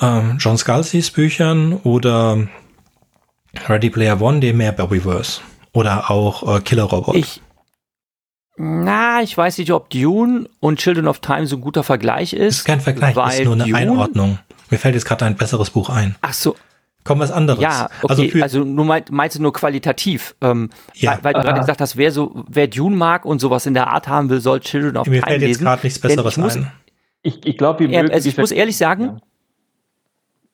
[0.00, 2.48] ähm, John Scalzi's Büchern oder
[3.68, 5.40] Ready Player One, dem mehr Bobbyverse.
[5.72, 7.16] Oder auch äh, Killer Robot.
[7.16, 7.42] Ich,
[8.62, 12.40] na, ich weiß nicht, ob Dune und Children of Time so ein guter Vergleich ist.
[12.48, 14.38] das ist kein Vergleich, das weil ist nur eine Dune, Einordnung.
[14.70, 16.14] Mir fällt jetzt gerade ein besseres Buch ein.
[16.20, 16.54] Ach so,
[17.02, 17.60] Komm, was anderes.
[17.62, 21.12] ja, also okay, für, also, du meinst, meinst du nur qualitativ, ähm, Ja.
[21.22, 23.86] weil, weil du gerade gesagt hast, wer so, wer Dune mag und sowas in der
[23.88, 25.64] Art haben will, soll Children of mir Time fällt jetzt lesen.
[25.64, 26.70] gerade nichts Besseres ich muss, ein.
[27.22, 29.16] Ich, ich glaube, Ja, also ich muss ehrlich sagen, Ja.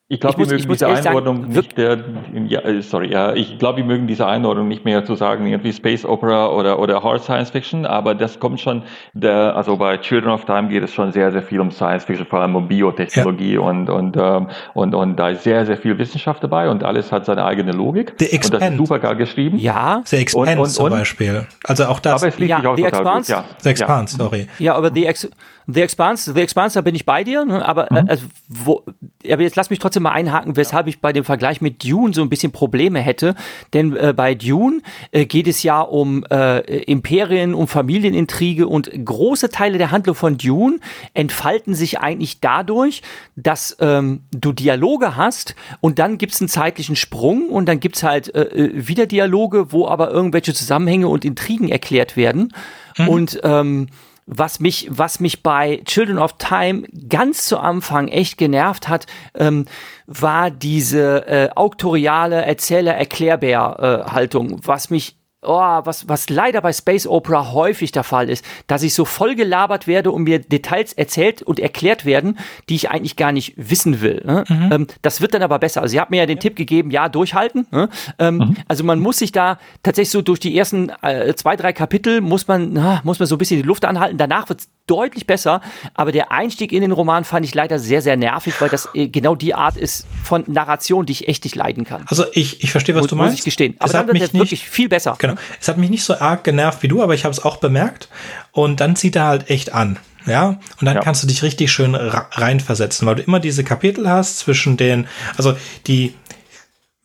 [0.09, 1.99] Ich glaube, wir mögen diese Einordnung sagen, nicht, der,
[2.47, 5.73] ja, äh, sorry, ja, ich glaube, wir mögen diese Einordnung nicht mehr zu sagen, irgendwie
[5.73, 8.85] Space Opera oder, oder Hard Science Fiction, aber das kommt schon,
[9.15, 12.25] der, also bei Children of Time geht es schon sehr, sehr viel um Science Fiction,
[12.25, 13.61] vor allem um Biotechnologie ja.
[13.61, 17.27] und, und, ähm, und, und da ist sehr, sehr viel Wissenschaft dabei und alles hat
[17.27, 18.15] seine eigene Logik.
[18.21, 18.55] The Expand.
[18.55, 19.59] Und das ist super geil geschrieben.
[19.59, 20.03] Ja.
[20.05, 21.49] The Expand und, und, zum Beispiel.
[21.65, 22.23] Also auch das.
[22.23, 23.35] Aber es liegt ja, auch The Expanse.
[23.35, 23.45] Gut, ja.
[23.59, 24.47] The Expanse, sorry.
[24.61, 25.29] Ja, aber The, Ex
[25.67, 27.67] The Expanse, The Expanse, da bin ich bei dir, ne?
[27.67, 28.09] aber, mhm.
[28.09, 28.85] also, wo,
[29.29, 32.23] aber jetzt lass mich trotzdem mal einhaken, weshalb ich bei dem Vergleich mit Dune so
[32.23, 33.35] ein bisschen Probleme hätte.
[33.73, 39.51] Denn äh, bei Dune äh, geht es ja um äh, Imperien, um Familienintrige und große
[39.51, 40.79] Teile der Handlung von Dune
[41.15, 43.03] entfalten sich eigentlich dadurch,
[43.35, 47.97] dass ähm, du Dialoge hast und dann gibt es einen zeitlichen Sprung und dann gibt
[47.97, 52.53] es halt äh, äh, wieder Dialoge, wo aber irgendwelche Zusammenhänge und Intrigen erklärt werden.
[52.99, 53.09] Mhm.
[53.09, 53.89] Und ähm,
[54.27, 59.67] was mich, was mich bei Children of Time ganz zu Anfang echt genervt hat, ähm,
[60.07, 65.17] war diese äh, auktoriale Erzähler-Erklärbär-Haltung, äh, was mich
[65.47, 69.35] oh, was, was leider bei Space Opera häufig der Fall ist, dass ich so voll
[69.35, 72.39] gelabert werde und mir Details erzählt und erklärt werden,
[72.69, 74.23] die ich eigentlich gar nicht wissen will.
[74.25, 74.45] Ne?
[74.49, 74.73] Mhm.
[74.73, 75.83] Ähm, das wird dann aber besser.
[75.83, 76.43] Also, ihr habt mir ja den ja.
[76.43, 77.67] Tipp gegeben, ja, durchhalten.
[77.71, 77.89] Ne?
[78.19, 78.57] Ähm, mhm.
[78.69, 82.49] Also, man muss sich da tatsächlich so durch die ersten äh, zwei, drei Kapitel muss
[82.49, 84.19] man, na, muss man so ein bisschen die Luft anhalten.
[84.19, 85.61] Danach wird es deutlich besser.
[85.95, 89.09] Aber der Einstieg in den Roman fand ich leider sehr, sehr nervig, weil das äh,
[89.09, 92.05] genau die Art ist von Narration, die ich echt nicht leiden kann.
[92.07, 93.33] Also, ich, ich verstehe, was muss, du meinst.
[93.33, 93.77] Muss ich gestehen.
[93.79, 95.17] Aber dann wird es wirklich viel besser.
[95.19, 95.35] Genau.
[95.61, 98.09] Es hat mich nicht so arg genervt wie du, aber ich habe es auch bemerkt.
[98.53, 99.99] Und dann zieht er halt echt an.
[100.27, 101.03] Ja, und dann ja.
[101.03, 105.07] kannst du dich richtig schön reinversetzen, weil du immer diese Kapitel hast zwischen den,
[105.37, 105.57] also
[105.87, 106.15] die,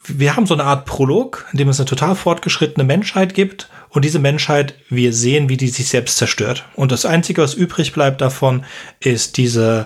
[0.03, 4.05] wir haben so eine Art Prolog, in dem es eine total fortgeschrittene Menschheit gibt und
[4.05, 6.65] diese Menschheit, wir sehen, wie die sich selbst zerstört.
[6.75, 8.63] Und das Einzige, was übrig bleibt davon,
[8.99, 9.85] ist diese,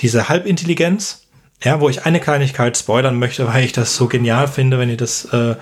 [0.00, 1.26] diese Halbintelligenz,
[1.64, 4.98] ja, wo ich eine Kleinigkeit spoilern möchte, weil ich das so genial finde, wenn ihr
[4.98, 5.56] das, äh,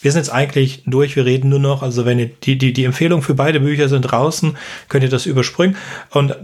[0.00, 2.84] wir sind jetzt eigentlich durch, wir reden nur noch, also wenn ihr die, die, die
[2.84, 4.56] Empfehlungen für beide Bücher sind draußen,
[4.88, 5.76] könnt ihr das überspringen.
[6.10, 6.34] Und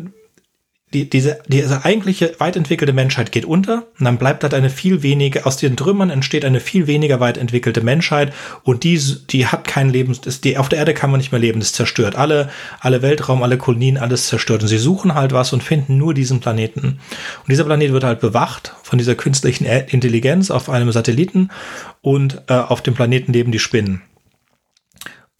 [0.93, 5.03] die, diese, diese eigentliche weit entwickelte Menschheit geht unter und dann bleibt halt eine viel
[5.03, 8.33] weniger, aus den Trümmern entsteht eine viel weniger weit entwickelte Menschheit
[8.65, 11.61] und die, die hat kein Leben, die, auf der Erde kann man nicht mehr leben,
[11.61, 15.63] das zerstört alle, alle Weltraum, alle Kolonien, alles zerstört und sie suchen halt was und
[15.63, 16.99] finden nur diesen Planeten.
[17.41, 21.51] Und dieser Planet wird halt bewacht von dieser künstlichen Intelligenz auf einem Satelliten
[22.01, 24.03] und äh, auf dem Planeten leben die Spinnen.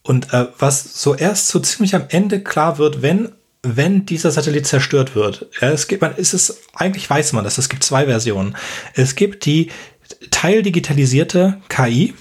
[0.03, 3.29] Und äh, was so erst so ziemlich am Ende klar wird, wenn
[3.63, 7.69] wenn dieser Satellit zerstört wird, es gibt, man, ist es, eigentlich weiß man das, es
[7.69, 8.55] gibt zwei Versionen.
[8.93, 9.69] Es gibt die
[10.31, 12.13] teildigitalisierte KI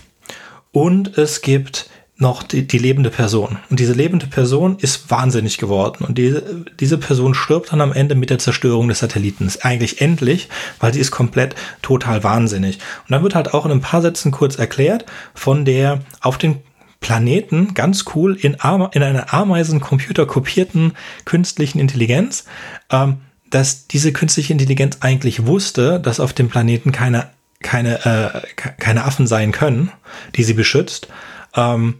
[0.72, 1.88] und es gibt
[2.20, 3.58] noch die, die lebende Person.
[3.70, 6.04] Und diese lebende Person ist wahnsinnig geworden.
[6.04, 9.62] Und diese, diese Person stirbt dann am Ende mit der Zerstörung des Satellitens.
[9.62, 12.76] Eigentlich endlich, weil sie ist komplett total wahnsinnig.
[12.76, 16.58] Und dann wird halt auch in ein paar Sätzen kurz erklärt von der auf den
[17.00, 20.92] Planeten ganz cool in, in einer Ameisencomputer kopierten
[21.24, 22.44] künstlichen Intelligenz,
[22.90, 27.30] ähm, dass diese künstliche Intelligenz eigentlich wusste, dass auf dem Planeten keine,
[27.62, 29.90] keine, äh, keine Affen sein können,
[30.36, 31.08] die sie beschützt,
[31.54, 31.96] ähm,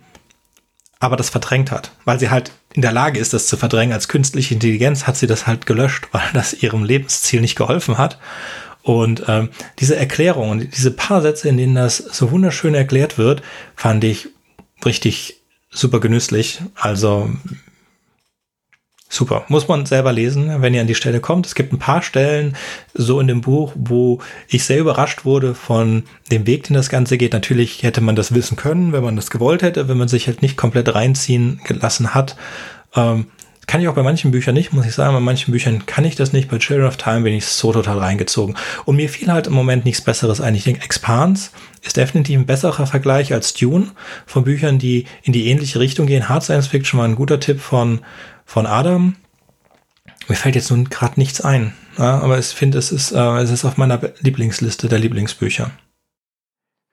[1.01, 3.95] aber das verdrängt hat, weil sie halt in der Lage ist, das zu verdrängen.
[3.95, 8.19] Als künstliche Intelligenz hat sie das halt gelöscht, weil das ihrem Lebensziel nicht geholfen hat.
[8.83, 13.43] Und ähm, diese Erklärung und diese paar Sätze, in denen das so wunderschön erklärt wird,
[13.77, 14.29] fand ich
[14.85, 15.37] richtig
[15.71, 16.61] super genüsslich.
[16.75, 17.31] Also
[19.09, 19.45] super.
[19.49, 21.47] Muss man selber lesen, wenn ihr an die Stelle kommt.
[21.47, 22.57] Es gibt ein paar Stellen
[22.95, 27.19] so in dem Buch, wo ich sehr überrascht wurde von dem Weg, den das Ganze
[27.19, 27.33] geht.
[27.33, 30.43] Natürlich hätte man das wissen können, wenn man das gewollt hätte, wenn man sich halt
[30.43, 32.37] nicht komplett reinziehen gelassen hat.
[32.95, 33.27] Ähm,
[33.71, 35.15] kann ich auch bei manchen Büchern nicht, muss ich sagen.
[35.15, 36.51] Bei manchen Büchern kann ich das nicht.
[36.51, 38.57] Bei Children of Time bin ich so total reingezogen.
[38.85, 40.57] Und mir fiel halt im Moment nichts Besseres ein.
[40.57, 43.93] Ich denke, Expans ist definitiv ein besserer Vergleich als Dune
[44.27, 46.29] von Büchern, die in die ähnliche Richtung gehen.
[46.29, 48.01] Hard Science Fiction war ein guter Tipp von,
[48.45, 49.15] von Adam.
[50.27, 51.73] Mir fällt jetzt nun gerade nichts ein.
[51.97, 55.71] Ja, aber ich finde, es ist, äh, es ist auf meiner Lieblingsliste der Lieblingsbücher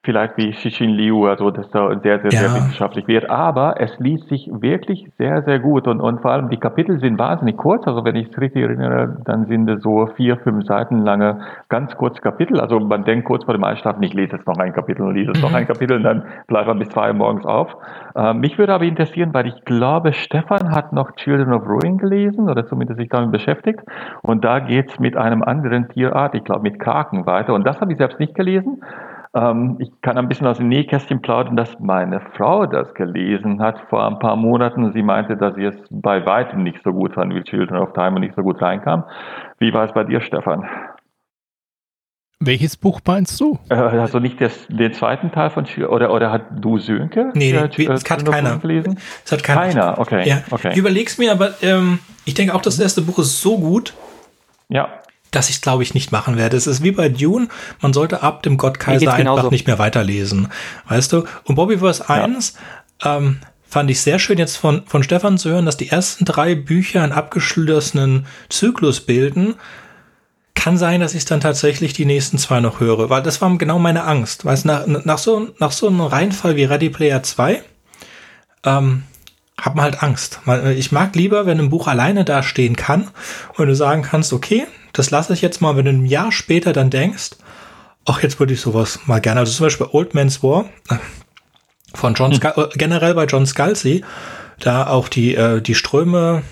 [0.08, 2.40] vielleicht wie Xixin Liu, also dass da sehr, sehr, ja.
[2.40, 3.30] sehr wissenschaftlich wird.
[3.30, 7.20] Aber es liest sich wirklich sehr, sehr gut und, und vor allem die Kapitel sind
[7.20, 7.86] wahnsinnig kurz.
[7.86, 11.94] Also wenn ich es richtig erinnere, dann sind es so vier, fünf Seiten lange ganz
[11.98, 12.62] kurze Kapitel.
[12.62, 15.32] Also man denkt kurz vor dem Einschlafen, ich lese jetzt noch ein Kapitel und lese
[15.32, 15.50] jetzt mhm.
[15.50, 17.76] noch ein Kapitel und dann bleibt man bis zwei Uhr morgens auf.
[18.16, 22.50] Äh, mich würde aber interessieren, weil ich glaube, Stefan hat noch Children of Ruin gelesen
[22.50, 23.82] oder zumindest sich damit beschäftigt.
[24.22, 27.54] Und da geht's mit einem anderen Tierart, ich glaube mit Kraken weiter.
[27.54, 28.82] Und das habe ich selbst nicht gelesen.
[29.38, 33.80] Ähm, ich kann ein bisschen aus dem Nähkästchen plaudern, dass meine Frau das gelesen hat
[33.90, 34.92] vor ein paar Monaten.
[34.94, 38.16] Sie meinte, dass sie es bei weitem nicht so gut fand wie Children of Time
[38.16, 39.04] und nicht so gut reinkam.
[39.60, 40.68] Wie war es bei dir, Stefan?
[42.40, 43.60] Welches Buch meinst du?
[43.70, 47.32] Äh, also nicht das, den zweiten Teil von Sch oder oder hat du Sönke?
[47.34, 48.58] Nee, äh, nee, es hat keiner.
[48.58, 49.00] Gelesen?
[49.24, 49.62] Es hat keiner.
[49.62, 50.28] Keiner, okay.
[50.28, 50.38] Ja.
[50.50, 50.70] okay.
[50.72, 53.94] Ich überleg's mir, aber ähm, ich denke auch, das erste Buch ist so gut,
[54.70, 54.90] Ja,
[55.38, 56.58] dass ich es, glaube ich, nicht machen werde.
[56.58, 57.48] Es ist wie bei Dune,
[57.82, 59.50] man sollte ab dem Gott Mir Kaiser geht's einfach genauso.
[59.52, 60.48] nicht mehr weiterlesen.
[60.90, 61.26] Weißt du?
[61.44, 62.54] Und Bobbyverse 1
[63.06, 66.56] ähm, fand ich sehr schön jetzt von, von Stefan zu hören, dass die ersten drei
[66.56, 69.56] Bücher einen abgeschlossenen Zyklus bilden.
[70.56, 73.78] Kann sein, dass ich dann tatsächlich die nächsten zwei noch höre, weil das war genau
[73.78, 74.44] meine Angst.
[74.44, 77.62] Weißt du, nach, nach, so, nach so einem Reinfall wie Ready Player 2
[78.64, 79.04] ähm,
[79.60, 80.40] hat man halt Angst.
[80.48, 83.10] Äh, Ich mag lieber, wenn ein Buch alleine da stehen kann
[83.56, 84.66] und du sagen kannst, okay,
[84.98, 87.32] das lasse ich jetzt mal, wenn du ein Jahr später dann denkst,
[88.06, 89.42] ach, jetzt würde ich sowas mal gerne.
[89.42, 90.96] Also zum Beispiel Old Man's War äh,
[91.94, 94.04] von John Scal äh, generell bei John Scalzi,
[94.60, 96.44] da auch die, äh, die Ströme,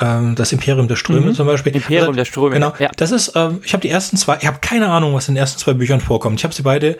[0.00, 1.74] ähm, das Imperium der Ströme zum Beispiel.
[1.74, 2.72] Imperium Also, der Ströme, Genau.
[2.78, 2.90] ja.
[2.96, 5.40] Das ist, ähm, ich habe die ersten zwei, ich habe keine Ahnung, was in den
[5.40, 6.40] ersten zwei Büchern vorkommt.
[6.40, 6.98] Ich habe sie beide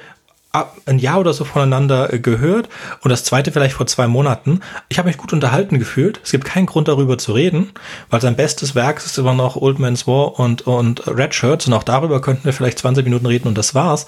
[0.84, 2.68] ein Jahr oder so voneinander äh, gehört
[3.00, 4.60] und das zweite vielleicht vor zwei Monaten.
[4.88, 6.20] Ich habe mich gut unterhalten gefühlt.
[6.22, 7.70] Es gibt keinen Grund darüber zu reden,
[8.10, 11.72] weil sein bestes Werk ist immer noch Old Man's War und, und Red Shirts und
[11.72, 14.06] auch darüber könnten wir vielleicht 20 Minuten reden und das war's.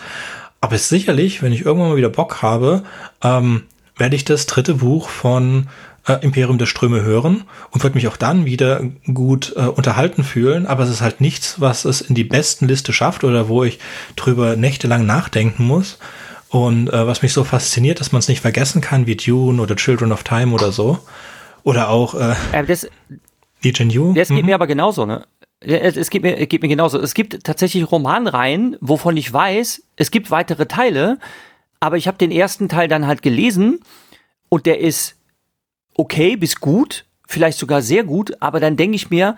[0.61, 2.84] Aber sicherlich, wenn ich irgendwann mal wieder Bock habe,
[3.22, 3.64] ähm,
[3.97, 5.68] werde ich das dritte Buch von
[6.07, 8.82] äh, Imperium der Ströme hören und würde mich auch dann wieder
[9.12, 10.66] gut äh, unterhalten fühlen.
[10.66, 13.78] Aber es ist halt nichts, was es in die besten Liste schafft oder wo ich
[14.16, 15.99] drüber nächtelang nachdenken muss.
[16.55, 19.74] Und äh, was mich so fasziniert, dass man es nicht vergessen kann, wie Dune oder
[19.74, 21.00] Children of Time oder so.
[21.64, 22.86] Oder auch äh, Äh, das,
[23.62, 24.14] Legion Yu.
[24.14, 24.46] das geht Mhm.
[24.46, 25.26] mir aber genauso, ne?
[25.61, 27.00] Es es geht mir, es geht mir genauso.
[27.00, 31.18] Es gibt tatsächlich Romanreihen, wovon ich weiß, es gibt weitere Teile,
[31.80, 33.80] aber ich habe den ersten Teil dann halt gelesen
[34.48, 35.16] und der ist
[35.96, 39.36] okay bis gut, vielleicht sogar sehr gut, aber dann denke ich mir,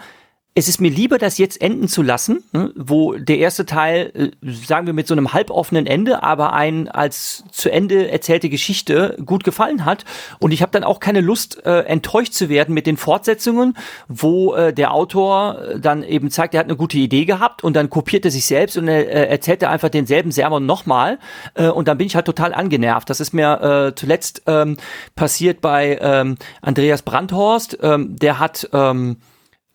[0.59, 4.51] es ist mir lieber, das jetzt enden zu lassen, ne, wo der erste Teil, äh,
[4.51, 9.45] sagen wir mit so einem halboffenen Ende, aber ein als zu Ende erzählte Geschichte gut
[9.45, 10.07] gefallen hat.
[10.41, 13.77] Und ich habe dann auch keine Lust, äh, enttäuscht zu werden mit den Fortsetzungen,
[14.09, 17.77] wo äh, der Autor äh, dann eben zeigt, er hat eine gute Idee gehabt und
[17.77, 21.19] dann kopiert er sich selbst und er äh, erzählt er einfach denselben Sermon nochmal.
[21.53, 23.11] Äh, und dann bin ich halt total angenervt.
[23.11, 24.79] Das ist mir äh, zuletzt ähm,
[25.17, 27.77] passiert bei ähm, Andreas Brandhorst.
[27.83, 29.19] Ähm, der hat ähm,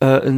[0.02, 0.32] äh,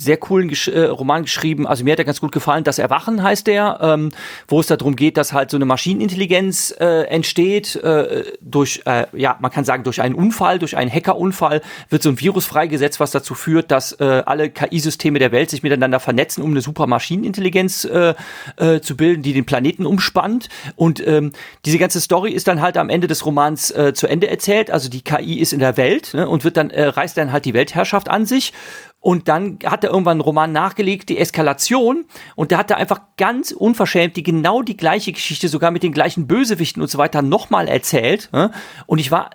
[0.00, 1.66] sehr coolen Gesch äh, Roman geschrieben.
[1.66, 2.64] Also mir hat er ganz gut gefallen.
[2.64, 4.10] Das Erwachen heißt der, ähm,
[4.48, 9.36] wo es darum geht, dass halt so eine Maschinenintelligenz äh, entsteht äh, durch, äh, ja,
[9.40, 13.10] man kann sagen durch einen Unfall, durch einen Hackerunfall wird so ein Virus freigesetzt, was
[13.10, 17.84] dazu führt, dass äh, alle KI-Systeme der Welt sich miteinander vernetzen, um eine super Maschinenintelligenz
[17.84, 18.14] äh,
[18.56, 20.48] äh, zu bilden, die den Planeten umspannt.
[20.76, 21.32] Und ähm,
[21.66, 24.70] diese ganze Story ist dann halt am Ende des Romans äh, zu Ende erzählt.
[24.70, 27.44] Also die KI ist in der Welt ne, und wird dann äh, reißt dann halt
[27.44, 28.54] die Weltherrschaft an sich.
[29.00, 32.04] Und dann hat er irgendwann einen Roman nachgelegt, die Eskalation.
[32.36, 35.92] Und da hat er einfach ganz unverschämt die genau die gleiche Geschichte, sogar mit den
[35.92, 38.28] gleichen Bösewichten und so weiter, nochmal erzählt.
[38.32, 38.50] ne?
[38.86, 39.30] Und ich war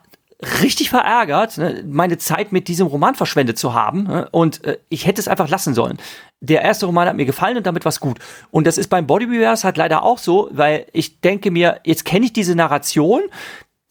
[0.61, 4.03] richtig verärgert, ne, meine Zeit mit diesem Roman verschwendet zu haben.
[4.03, 5.97] ne, Und äh, ich hätte es einfach lassen sollen.
[6.41, 8.20] Der erste Roman hat mir gefallen und damit war's gut.
[8.51, 12.05] Und das ist beim Body Reverse halt leider auch so, weil ich denke mir, jetzt
[12.05, 13.22] kenne ich diese Narration,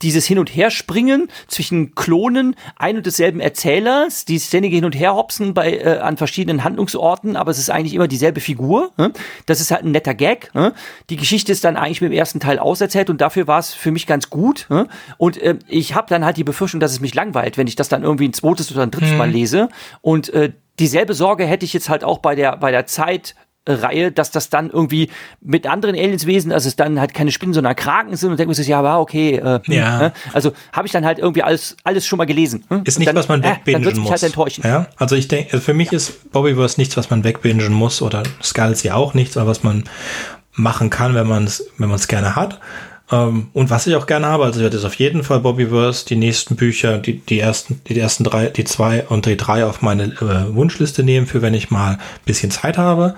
[0.05, 5.55] dieses Hin- und Herspringen zwischen Klonen ein und desselben Erzählers, die ständige Hin- und Herhopsen
[5.55, 8.93] bei, äh, an verschiedenen Handlungsorten, aber es ist eigentlich immer dieselbe Figur.
[8.97, 9.13] Ne?
[9.47, 10.55] Das ist halt ein netter Gag.
[10.55, 10.73] Ne?
[11.11, 13.91] Die Geschichte ist dann eigentlich mit dem ersten Teil auserzählt und dafür war es für
[13.91, 14.67] mich ganz gut.
[14.69, 14.87] Ne?
[15.17, 17.89] Und äh, ich habe dann halt die Befürchtung, dass es mich langweilt, wenn ich das
[17.89, 19.69] dann irgendwie ein zweites oder ein drittes Mal lese.
[20.03, 23.35] Und äh, dieselbe Sorge hätte ich jetzt halt auch bei der, bei der Zeit
[23.67, 25.09] Reihe, dass das dann irgendwie
[25.41, 28.55] mit anderen Alienswesen, also es dann halt keine Spinnen, sondern Kraken sind und denke mir
[28.55, 29.37] so, ja, war okay.
[29.37, 29.99] Äh, Ja.
[29.99, 30.12] ne?
[30.35, 32.65] Also habe ich dann halt irgendwie alles, alles schon mal gelesen.
[32.69, 32.83] hm?
[32.85, 34.11] Ist nicht, dann, was man äh, Dann wegbingen wird's mich muss.
[34.11, 34.65] halt enttäuschen.
[34.67, 38.83] Ja, also ich denke, für mich ist Bobbyverse nichts, was man wegbingen muss oder Skulls
[38.83, 39.85] ja auch nichts, aber was man
[40.53, 42.61] machen kann, wenn man es, wenn man es gerne hat.
[43.13, 46.07] Ähm, und was ich auch gerne habe, also ich werde jetzt auf jeden Fall Bobbyverse,
[46.07, 49.83] die nächsten Bücher, die, die ersten, die ersten drei, die zwei und die drei auf
[49.83, 53.15] meine äh, Wunschliste nehmen, für wenn ich mal ein bisschen Zeit habe.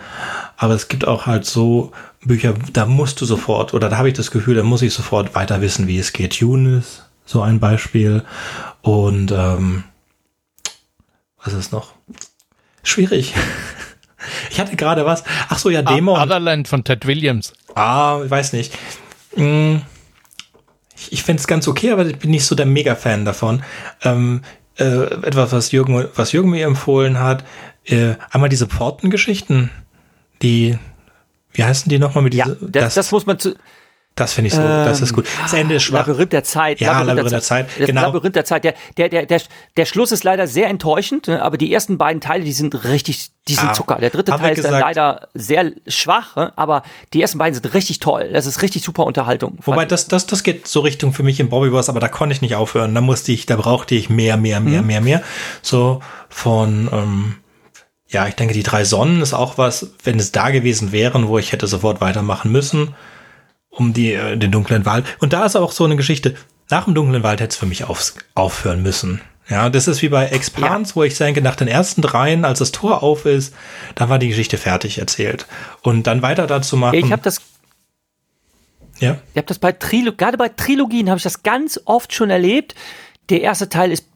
[0.57, 1.93] Aber es gibt auch halt so
[2.25, 5.35] Bücher, da musst du sofort, oder da habe ich das Gefühl, da muss ich sofort
[5.35, 6.39] weiter wissen, wie es geht.
[6.39, 8.25] Tunis, so ein Beispiel.
[8.83, 9.85] Und ähm,
[11.45, 11.93] was ist noch?
[12.83, 13.35] Schwierig.
[14.51, 15.23] Ich hatte gerade was.
[15.49, 16.19] Ach so, ja, Dämon.
[16.19, 17.53] Otherland von Ted Williams.
[17.77, 18.73] Ah, ich weiß nicht.
[19.37, 19.83] Hm,
[20.97, 23.63] Ich, ich finde es ganz okay, aber ich bin nicht so der Mega-Fan davon.
[24.03, 24.43] Ähm,
[24.79, 27.45] äh, etwas, was Jürgen, was Jürgen mir empfohlen hat.
[27.85, 29.71] Äh, einmal diese Pfortengeschichten,
[30.43, 30.79] die,
[31.53, 33.55] wie heißen die nochmal mit Ja, diese, das, das, muss man zu.
[34.17, 35.27] Das finde ich so, das ist gut.
[35.43, 36.07] Das Ende ist schwach.
[36.07, 36.81] Labyrinth der Zeit.
[36.81, 38.03] Ja, Labyrinth der Zeit, Das genau.
[38.03, 38.65] Labyrinth der Zeit.
[38.65, 39.41] Der, der, der, der,
[39.77, 43.31] der Schluss ist leider sehr enttäuschend, ne, aber die ersten beiden Teile, die sind richtig
[43.49, 43.99] die sind Ah, Zucker.
[44.01, 48.01] Der dritte Teil ist dann leider sehr schwach, äh, aber die ersten beiden sind richtig
[48.01, 48.31] toll.
[48.33, 49.59] Das ist richtig super Unterhaltung.
[49.63, 52.43] Wobei das, das, das geht so Richtung für mich im Bobbyverse, aber da konnte ich
[52.43, 52.93] nicht aufhören.
[52.93, 54.87] Da musste ich, da brauchte ich mehr, mehr, mehr, Mhm.
[54.89, 55.23] mehr, mehr.
[55.63, 57.37] So von, ähm,
[58.09, 61.39] ja, ich denke, die drei Sonnen ist auch was, wenn es da gewesen wären, wo
[61.39, 62.95] ich hätte sofort weitermachen müssen,
[63.77, 65.05] um die, äh, den dunklen Wald.
[65.21, 66.35] Und da ist auch so eine Geschichte.
[66.71, 69.21] Nach dem dunklen Wald hätte es für mich auf, aufhören müssen.
[69.49, 72.73] Ja, das ist wie bei Expans, wo ich denke, nach den ersten dreien, als das
[72.73, 73.55] Tor auf ist,
[73.95, 75.47] dann war die Geschichte fertig erzählt.
[75.83, 76.95] Und dann weiter dazu machen.
[76.95, 77.41] ich habe das
[78.99, 79.19] ja.
[79.33, 82.75] Ich habe das bei Trilo gerade bei Trilogien habe ich das ganz oft schon erlebt.
[83.29, 84.07] Der erste Teil ist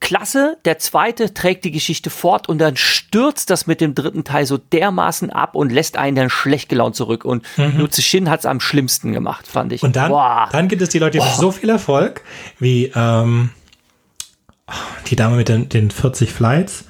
[0.00, 4.46] klasse, der zweite trägt die Geschichte fort und dann stürzt das mit dem dritten Teil
[4.46, 7.24] so dermaßen ab und lässt einen dann schlecht gelaunt zurück.
[7.24, 7.88] Und mhm.
[7.92, 9.82] Shin hat es am schlimmsten gemacht, fand ich.
[9.82, 10.48] Und dann, Boah.
[10.52, 12.22] dann gibt es die Leute, die haben so viel Erfolg
[12.58, 13.50] wie ähm,
[15.06, 16.84] die Dame mit den, den 40 Flights.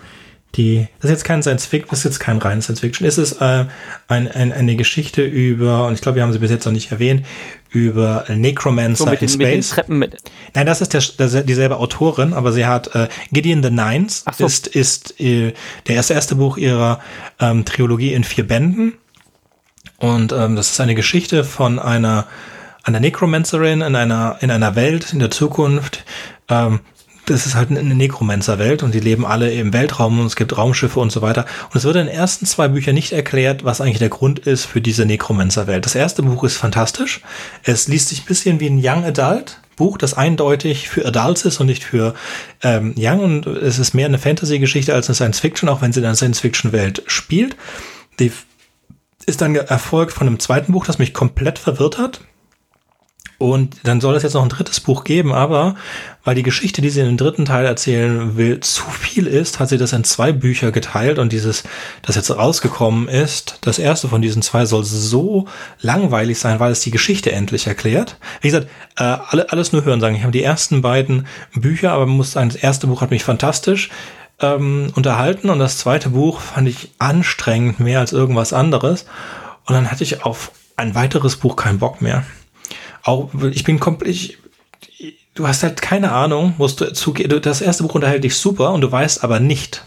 [0.56, 3.06] Die, das ist jetzt kein Science Fiction, das ist jetzt kein reines Science Fiction.
[3.06, 3.66] Es ist äh,
[4.08, 6.90] ein, ein, eine Geschichte über, und ich glaube, wir haben sie bis jetzt noch nicht
[6.90, 7.24] erwähnt,
[7.70, 9.70] über Necromancer so mit in den, mit den Space.
[9.70, 10.16] Treppen mit.
[10.54, 14.44] Nein, das ist der, das, dieselbe Autorin, aber sie hat äh, Gideon the Nines so.
[14.44, 15.52] ist, ist äh,
[15.86, 17.00] der erste, erste Buch ihrer
[17.38, 18.94] ähm, Trilogie in vier Bänden.
[19.98, 22.26] Und ähm, das ist eine Geschichte von einer,
[22.82, 26.04] einer Necromancerin in einer, in einer Welt in der Zukunft.
[26.48, 26.80] Ähm,
[27.30, 30.98] das ist halt eine Necromancer-Welt und die leben alle im Weltraum und es gibt Raumschiffe
[30.98, 31.46] und so weiter.
[31.70, 34.64] Und es wird in den ersten zwei Büchern nicht erklärt, was eigentlich der Grund ist
[34.64, 35.84] für diese Necromancer-Welt.
[35.84, 37.20] Das erste Buch ist fantastisch.
[37.62, 39.60] Es liest sich ein bisschen wie ein Young Adult.
[39.76, 42.14] Buch, das eindeutig für Adults ist und nicht für
[42.62, 43.20] ähm, Young.
[43.20, 47.04] Und es ist mehr eine Fantasy-Geschichte als eine Science-Fiction, auch wenn sie in einer Science-Fiction-Welt
[47.06, 47.56] spielt.
[48.18, 48.32] Die
[49.24, 52.20] ist dann erfolgt von einem zweiten Buch, das mich komplett verwirrt hat.
[53.40, 55.74] Und dann soll es jetzt noch ein drittes Buch geben, aber
[56.24, 59.70] weil die Geschichte, die sie in dem dritten Teil erzählen will, zu viel ist, hat
[59.70, 61.62] sie das in zwei Bücher geteilt und dieses,
[62.02, 65.48] das jetzt rausgekommen ist, das erste von diesen zwei soll so
[65.80, 68.18] langweilig sein, weil es die Geschichte endlich erklärt.
[68.42, 68.68] Wie gesagt,
[68.98, 70.16] äh, alle, alles nur hören sagen.
[70.16, 73.88] Ich habe die ersten beiden Bücher, aber muss sagen, das erste Buch hat mich fantastisch
[74.40, 79.06] ähm, unterhalten und das zweite Buch fand ich anstrengend mehr als irgendwas anderes.
[79.64, 82.22] Und dann hatte ich auf ein weiteres Buch keinen Bock mehr
[83.10, 84.38] auch, ich bin komplett,
[85.34, 88.80] du hast halt keine Ahnung, musst du zugehen, das erste Buch unterhält dich super und
[88.80, 89.84] du weißt aber nicht,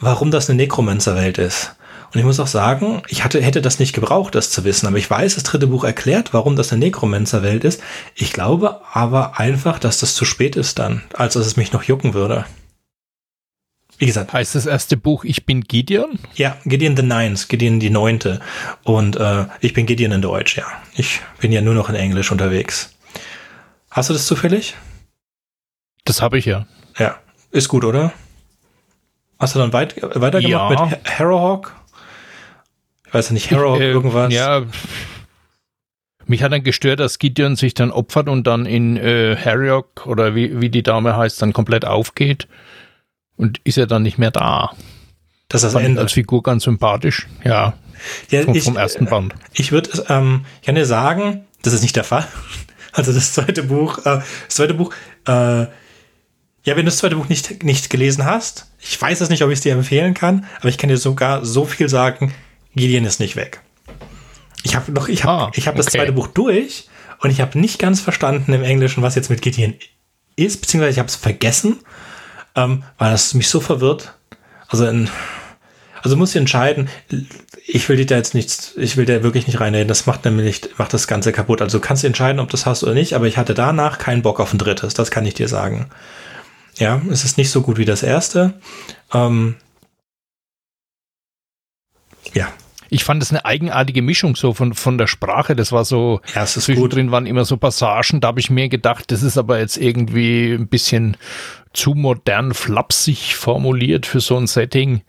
[0.00, 1.74] warum das eine Necromancer-Welt ist.
[2.12, 4.98] Und ich muss auch sagen, ich hatte, hätte das nicht gebraucht, das zu wissen, aber
[4.98, 7.80] ich weiß, das dritte Buch erklärt, warum das eine Necromancer-Welt ist.
[8.14, 11.84] Ich glaube aber einfach, dass das zu spät ist dann, als dass es mich noch
[11.84, 12.44] jucken würde.
[14.02, 14.32] Wie gesagt.
[14.32, 16.18] Heißt das erste Buch Ich bin Gideon?
[16.34, 18.40] Ja, Gideon the Nines, Gideon die Neunte.
[18.82, 20.64] Und äh, ich bin Gideon in Deutsch, ja.
[20.96, 22.96] Ich bin ja nur noch in Englisch unterwegs.
[23.92, 24.74] Hast du das zufällig?
[26.04, 26.66] Das habe ich ja.
[26.98, 27.14] Ja,
[27.52, 28.12] ist gut, oder?
[29.38, 30.86] Hast du dann weit, weitergemacht Ja.
[30.86, 31.72] mit Harrowhawk?
[33.06, 34.34] Ich weiß ja nicht, Harrowhawk Äh, irgendwas?
[34.34, 34.64] Ja.
[36.26, 40.34] Mich hat dann gestört, dass Gideon sich dann opfert und dann in äh, Harryok oder
[40.34, 42.48] wie, wie die Dame heißt, dann komplett aufgeht
[43.42, 44.72] und ist er dann nicht mehr da.
[45.48, 46.00] Das ist das Ende.
[46.00, 47.26] als Figur ganz sympathisch.
[47.44, 47.74] Ja,
[48.30, 49.34] Ja, vom, ich, vom ersten Band.
[49.52, 52.26] Ich würde, ähm, ich kann dir sagen, das ist nicht der Fall.
[52.94, 54.92] Also das zweite Buch, äh, das zweite Buch,
[55.26, 55.68] äh, ja,
[56.64, 59.54] wenn du das zweite Buch nicht, nicht gelesen hast, ich weiß es nicht, ob ich
[59.54, 62.34] es dir empfehlen kann, aber ich kann dir sogar so viel sagen,
[62.76, 63.62] Gideon ist nicht weg.
[64.62, 66.00] Ich habe noch, ich habe, Ah, ich habe das okay.
[66.00, 66.86] zweite Buch durch
[67.20, 69.72] und ich habe nicht ganz verstanden im Englischen, was jetzt mit Gideon
[70.36, 71.78] ist, beziehungsweise ich habe es vergessen,
[72.54, 74.14] ähm, weil das mich so verwirrt.
[74.68, 75.08] Also in,
[76.02, 76.88] also muss ich entscheiden,
[77.66, 80.62] ich will dir da jetzt nichts, ich will da wirklich nicht reinreden, das macht nämlich,
[80.78, 81.62] macht das Ganze kaputt.
[81.62, 84.22] Also du kannst entscheiden, ob du das hast oder nicht, aber ich hatte danach keinen
[84.22, 85.88] Bock auf ein drittes, das kann ich dir sagen.
[86.76, 88.54] Ja, es ist nicht so gut wie das erste.
[89.12, 89.56] Ähm,
[92.34, 92.48] ja,
[92.88, 95.56] Ich fand es eine eigenartige Mischung so von, von der Sprache.
[95.56, 96.76] Das war so, ja, es ist gut.
[96.76, 100.52] zwischendrin waren immer so Passagen, da habe ich mir gedacht, das ist aber jetzt irgendwie
[100.52, 101.16] ein bisschen
[101.74, 105.02] zu modern flapsig formuliert für so ein Setting.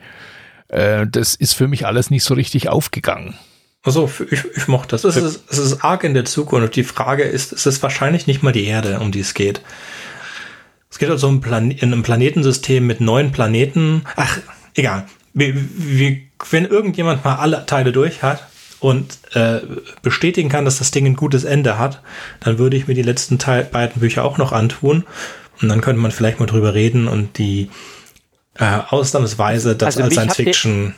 [0.68, 3.36] Äh, das ist für mich alles nicht so richtig aufgegangen.
[3.84, 5.03] Also ich, ich mochte das.
[5.03, 6.76] Es ist, es ist arg in der Zukunft.
[6.76, 9.61] Die Frage ist, es ist wahrscheinlich nicht mal die Erde, um die es geht.
[10.89, 14.03] Es geht also um Plan in einem Planetensystem mit neun Planeten.
[14.16, 14.38] Ach,
[14.76, 15.05] egal.
[15.34, 18.47] Wie, wie, wenn irgendjemand mal alle Teile durch hat
[18.80, 19.61] und äh,
[20.01, 22.01] bestätigen kann, dass das Ding ein gutes Ende hat,
[22.39, 25.03] dann würde ich mir die letzten Teil, beiden Bücher auch noch antun.
[25.64, 27.70] Und dann könnte man vielleicht mal drüber reden und die
[28.55, 30.95] äh, ausnahmsweise das Also als Science Fiction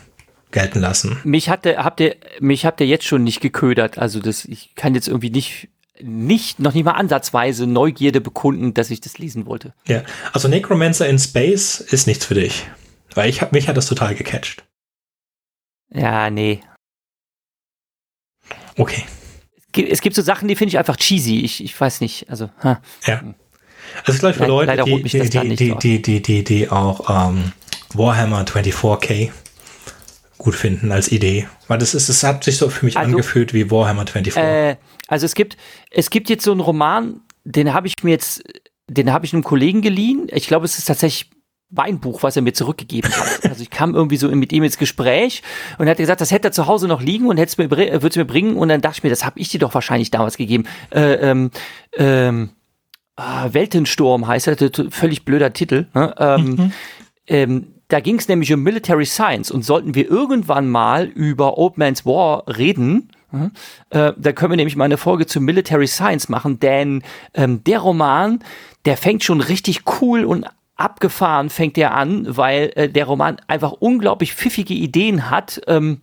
[0.52, 1.20] gelten lassen.
[1.24, 3.98] Mich habt ihr, habt ihr, mich habt ihr jetzt schon nicht geködert.
[4.00, 5.70] Also das, ich kann jetzt irgendwie nicht,
[6.02, 9.74] nicht, noch nicht mal ansatzweise Neugierde bekunden, dass ich das lesen wollte.
[9.88, 10.04] Ja,
[10.34, 12.66] also Necromancer in Space ist nichts für dich.
[13.14, 14.66] Weil ich hab, mich hat das total gecatcht.
[15.90, 16.62] Ja, nee.
[18.78, 19.04] Okay.
[19.58, 21.42] Es gibt, es gibt so Sachen, die finde ich einfach cheesy.
[21.42, 22.30] Ich, ich weiß nicht.
[22.30, 22.82] Also, ha.
[23.06, 23.22] Ja.
[24.06, 27.52] Also gleich für Le- Leute, die, die, die, die, die, die, die, die auch ähm,
[27.94, 29.32] Warhammer 24K
[30.38, 31.48] gut finden als Idee.
[31.68, 34.36] Weil das ist, es hat sich so für mich Also- angefühlt wie Warhammer 24.
[34.38, 34.76] Äh,
[35.08, 35.58] also es gibt,
[35.92, 38.44] es gibt jetzt so einen Roman, den habe ich mir jetzt,
[38.88, 40.28] den habe ich einem Kollegen geliehen.
[40.32, 41.32] Ich glaube, es ist tatsächlich
[41.72, 43.26] mein Buch, was er mir zurückgegeben hat.
[43.50, 45.42] Also ich kam irgendwie so mit ihm ins Gespräch
[45.78, 47.70] und er hat gesagt, das hätte er zu Hause noch liegen und hätte es mir,
[47.72, 48.56] würde es mir bringen.
[48.58, 50.66] Und dann dachte ich mir, das habe ich dir doch wahrscheinlich damals gegeben.
[50.92, 51.52] Äh, ähm,
[51.98, 52.50] ähm,
[53.16, 55.88] ah, Weltensturm heißt er, völlig blöder Titel.
[55.94, 56.16] Ne?
[56.18, 56.72] Ähm,
[57.28, 61.78] ähm, da ging es nämlich um Military Science und sollten wir irgendwann mal über Old
[61.78, 63.52] Man's War reden, mhm,
[63.92, 67.04] äh, da können wir nämlich mal eine Folge zu Military Science machen, denn
[67.34, 68.40] ähm, der Roman,
[68.86, 70.46] der fängt schon richtig cool und
[70.76, 75.62] abgefahren fängt der an, weil äh, der Roman einfach unglaublich pfiffige Ideen hat.
[75.68, 76.02] Ähm,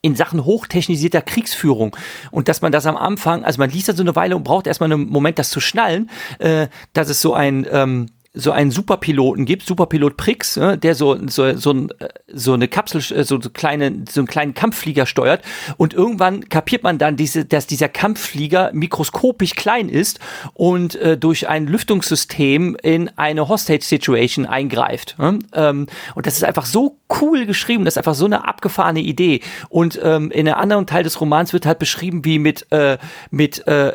[0.00, 1.96] in Sachen hochtechnisierter Kriegsführung.
[2.30, 4.66] Und dass man das am Anfang, also man liest dann so eine Weile und braucht
[4.66, 9.46] erstmal einen Moment, das zu schnallen, äh, dass es so ein ähm, so einen Superpiloten
[9.46, 13.40] gibt, Superpilot Prix, äh, der so so so, ein, äh, so eine Kapsel, äh, so,
[13.40, 15.42] so kleine so einen kleinen Kampfflieger steuert
[15.76, 20.20] und irgendwann kapiert man dann diese, dass dieser Kampfflieger mikroskopisch klein ist
[20.54, 25.16] und äh, durch ein Lüftungssystem in eine Hostage-Situation eingreift.
[25.18, 25.38] Ne?
[25.54, 29.40] Ähm, und das ist einfach so cool geschrieben, das ist einfach so eine abgefahrene Idee.
[29.70, 32.98] Und ähm, in einem anderen Teil des Romans wird halt beschrieben, wie mit äh,
[33.30, 33.92] mit äh,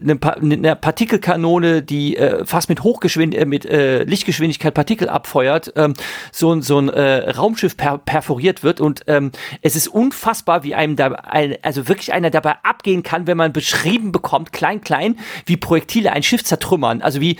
[0.00, 5.72] einer pa einer Partikelkanone, die äh, fast mit Hochgeschwind äh, mit äh, Lichtgeschwindigkeit Partikel abfeuert,
[5.76, 5.94] ähm,
[6.32, 8.80] so, so ein äh, Raumschiff per perforiert wird.
[8.80, 13.26] Und ähm, es ist unfassbar, wie einem da, ein, also wirklich einer dabei abgehen kann,
[13.26, 17.02] wenn man beschrieben bekommt, klein, klein, wie Projektile ein Schiff zertrümmern.
[17.02, 17.36] Also wie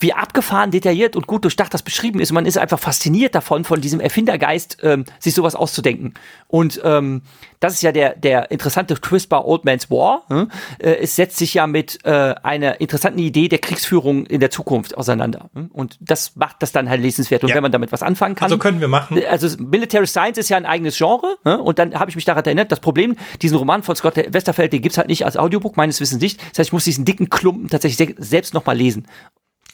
[0.00, 2.30] wie abgefahren, detailliert und gut durchdacht das beschrieben ist.
[2.30, 6.14] Und man ist einfach fasziniert davon, von diesem Erfindergeist, ähm, sich sowas auszudenken.
[6.48, 7.22] Und ähm,
[7.60, 10.24] das ist ja der, der interessante Twist bei Old Man's War.
[10.28, 10.50] Hm?
[10.78, 14.98] Äh, es setzt sich ja mit äh, einer interessanten Idee der Kriegsführung in der Zukunft
[14.98, 15.48] auseinander.
[15.54, 15.70] Hm?
[15.72, 17.42] Und das macht das dann halt lesenswert.
[17.42, 17.54] Und Ja.
[17.54, 18.46] wenn man damit was anfangen kann.
[18.46, 19.22] also können wir machen.
[19.30, 21.58] Also Military Science ist ja ein eigenes Genre ne?
[21.60, 24.82] und dann habe ich mich daran erinnert, das Problem, diesen Roman von Scott Westerfeld, den
[24.82, 26.40] gibt's halt nicht als Audiobook, meines Wissens nicht.
[26.50, 29.06] Das heißt, ich muss diesen dicken Klumpen tatsächlich se selbst nochmal lesen.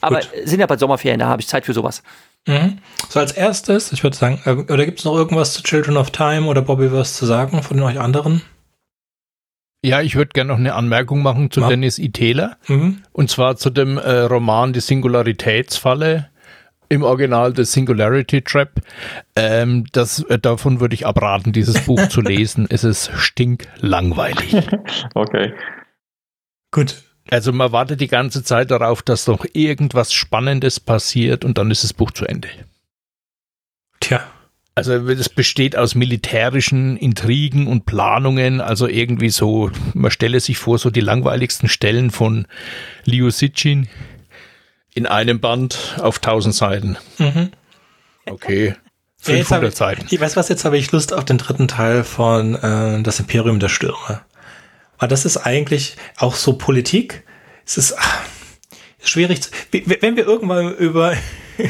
[0.00, 0.30] Aber Gut.
[0.44, 2.02] sind ja bald Sommerferien, da habe ich Zeit für sowas.
[2.46, 2.78] Mhm.
[3.08, 6.10] So als erstes, ich würde sagen, äh, oder gibt es noch irgendwas zu Children of
[6.10, 8.42] Time oder Bobbyverse zu sagen von euch anderen?
[9.82, 11.68] Ja, ich würde gerne noch eine Anmerkung machen zu Mach.
[11.68, 12.10] Dennis E.
[12.10, 12.56] Taylor.
[12.68, 13.02] Mhm.
[13.12, 16.28] Und zwar zu dem äh, Roman Die Singularitätsfalle.
[16.92, 18.80] Im Original The Singularity Trap.
[19.36, 22.66] Ähm, das, äh, davon würde ich abraten, dieses Buch zu lesen.
[22.68, 24.56] Es ist stinklangweilig.
[25.14, 25.54] Okay.
[26.72, 27.02] Gut.
[27.30, 31.84] Also man wartet die ganze Zeit darauf, dass noch irgendwas Spannendes passiert und dann ist
[31.84, 32.48] das Buch zu Ende.
[34.00, 34.22] Tja.
[34.74, 40.78] Also es besteht aus militärischen Intrigen und Planungen, also irgendwie so, man stelle sich vor,
[40.78, 42.46] so die langweiligsten Stellen von
[43.04, 43.88] Liu Sitchin
[44.94, 46.96] in einem Band auf 1000 Seiten.
[47.18, 47.50] Mhm.
[48.26, 48.74] Okay.
[49.26, 50.06] Ja, jetzt hab 500 ich, Seiten.
[50.10, 53.60] Ich weiß was, jetzt habe ich Lust auf den dritten Teil von äh, Das Imperium
[53.60, 54.22] der Stürme.
[55.00, 57.24] Weil das ist eigentlich auch so Politik.
[57.66, 58.20] Es ist ach,
[59.02, 59.42] schwierig.
[59.42, 61.14] Zu, wenn wir irgendwann über,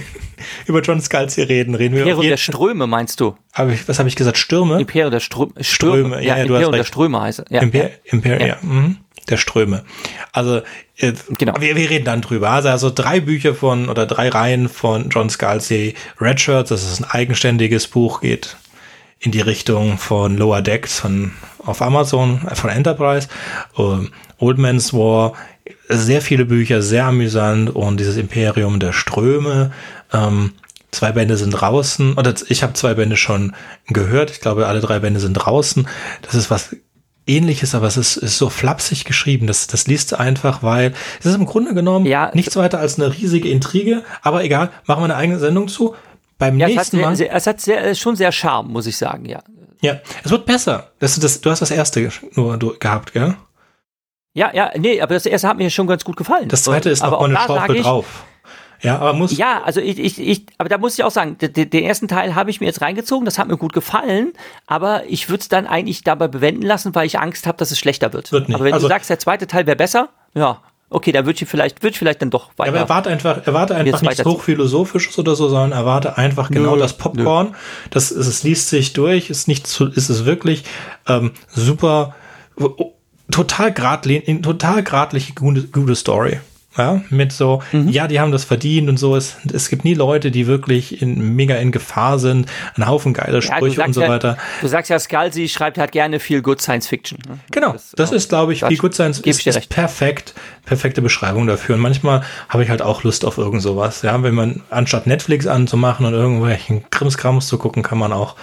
[0.67, 3.37] über John Scalzi reden, reden wir Imperium der Ströme, meinst du?
[3.55, 4.37] hab ich, Was habe ich gesagt?
[4.37, 4.81] Stürme?
[4.81, 6.09] Imperium der Strö Ströme.
[6.09, 6.89] Ströme, ja, ja, du hast Imperium der recht.
[6.89, 7.45] Ströme heißt es.
[7.51, 7.91] Ja, Imper ja.
[8.05, 8.47] Imper Ja.
[8.47, 8.57] ja.
[8.63, 8.97] mhm.
[9.29, 9.85] der Ströme.
[10.33, 10.63] Also
[10.97, 11.55] äh, Genau.
[11.61, 12.51] wir, wir reden dann drüber.
[12.51, 15.95] Also, also drei Bücher von oder drei Reihen von John Scalzi.
[16.21, 18.57] Red Shirts, das ist ein eigenständiges Buch, geht
[19.21, 21.33] in die Richtung von Lower Decks von
[21.65, 23.29] auf Amazon, äh, von Enterprise.
[23.79, 25.35] Ähm, Old Man's War,
[25.89, 29.73] sehr viele Bücher, sehr amüsant und dieses Imperium der Ströme.
[30.13, 30.53] Ähm,
[30.91, 33.55] zwei Bände sind draußen oder ich habe zwei Bände schon
[33.89, 34.31] gehört.
[34.31, 35.87] Ich glaube, alle drei Bände sind draußen.
[36.23, 36.75] Das ist was
[37.27, 39.47] ähnliches, aber es ist, ist so flapsig geschrieben.
[39.47, 42.99] Das, das liest du einfach, weil es ist im Grunde genommen Ja, nichts weiter als
[42.99, 44.03] eine riesige Intrige.
[44.23, 45.95] Aber egal, machen wir eine eigene Sendung zu.
[46.41, 47.17] Beim Ja, es hat, nächsten sehr, Mal.
[47.17, 49.41] sehr, es hat sehr, schon sehr Charme, muss ich sagen, ja.
[49.83, 50.91] Ja, es wird besser.
[50.99, 53.37] Das, das, du hast das erste nur gehabt, gell?
[54.35, 56.49] Ja, ja, nee, aber das erste hat mir schon ganz gut gefallen.
[56.49, 58.25] Das zweite ist aber noch mal eine Schaufel ich, drauf.
[58.83, 59.37] Ja, aber muss.
[59.37, 62.35] Ja, also ich, ich, ich, aber da muss ich auch sagen, den, den ersten Teil
[62.35, 64.33] habe ich mir jetzt reingezogen, das hat mir gut gefallen,
[64.67, 67.79] aber ich würde es dann eigentlich dabei bewenden lassen, weil ich Angst habe, dass es
[67.79, 68.33] schlechter wird.
[68.33, 68.55] Wird nicht.
[68.55, 71.83] Aber wenn Also- du sagst, der zweite Teil wäre besser, ja, okay, würde ich vielleicht,
[71.83, 72.71] ich vielleicht dann doch weiter.
[72.71, 77.55] Aber erwarte einfach, erwarte einfach nichts hochphilosophisches oder so, sondern erwarte einfach genau das Popcorn.
[77.91, 80.65] Das ist, es liest sich durch, ist nicht zu, ist es wirklich
[81.07, 82.15] ähm, super,
[83.31, 86.41] total gradlin, total gradliche gute, gute Story.
[86.79, 87.89] Ja, mit so, mhm.
[87.89, 89.17] ja, die haben das verdient und so.
[89.17, 92.49] Es, es gibt nie Leute, die wirklich in, mega in Gefahr sind.
[92.77, 94.39] Ein Haufen geile Sprüche ja, und so ja, weiter.
[94.61, 97.19] Du sagst ja, Scalzi schreibt halt gerne viel Good Science Fiction.
[97.29, 97.39] Ne?
[97.51, 101.75] Genau, das, das ist, glaube ich, viel Good Science ist, ist perfekt, perfekte Beschreibung dafür.
[101.75, 104.03] Und manchmal habe ich halt auch Lust auf irgend sowas.
[104.03, 108.37] Ja, wenn man anstatt Netflix anzumachen und irgendwelchen Krimskrams zu gucken, kann man auch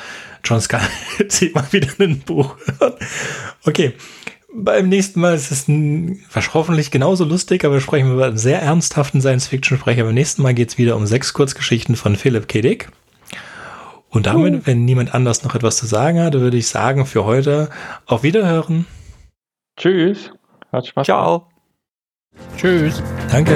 [0.43, 2.93] John Scalzi mal wieder ein Buch hören.
[3.65, 3.93] Okay
[4.57, 8.61] beim nächsten Mal ist es ein, hoffentlich genauso lustig, aber wir sprechen über einen sehr
[8.61, 10.03] ernsthaften Science-Fiction-Sprecher.
[10.03, 12.61] Beim nächsten Mal geht es wieder um sechs Kurzgeschichten von Philipp K.
[12.61, 12.89] Dick.
[14.09, 14.61] Und damit, uh.
[14.65, 17.69] wenn niemand anders noch etwas zu sagen hat, würde ich sagen, für heute
[18.05, 18.85] auf Wiederhören.
[19.77, 20.31] Tschüss.
[20.71, 21.05] Hat Spaß.
[21.05, 21.47] Ciao.
[22.57, 23.03] Tschüss.
[23.31, 23.55] Danke.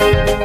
[0.00, 0.39] Thank you.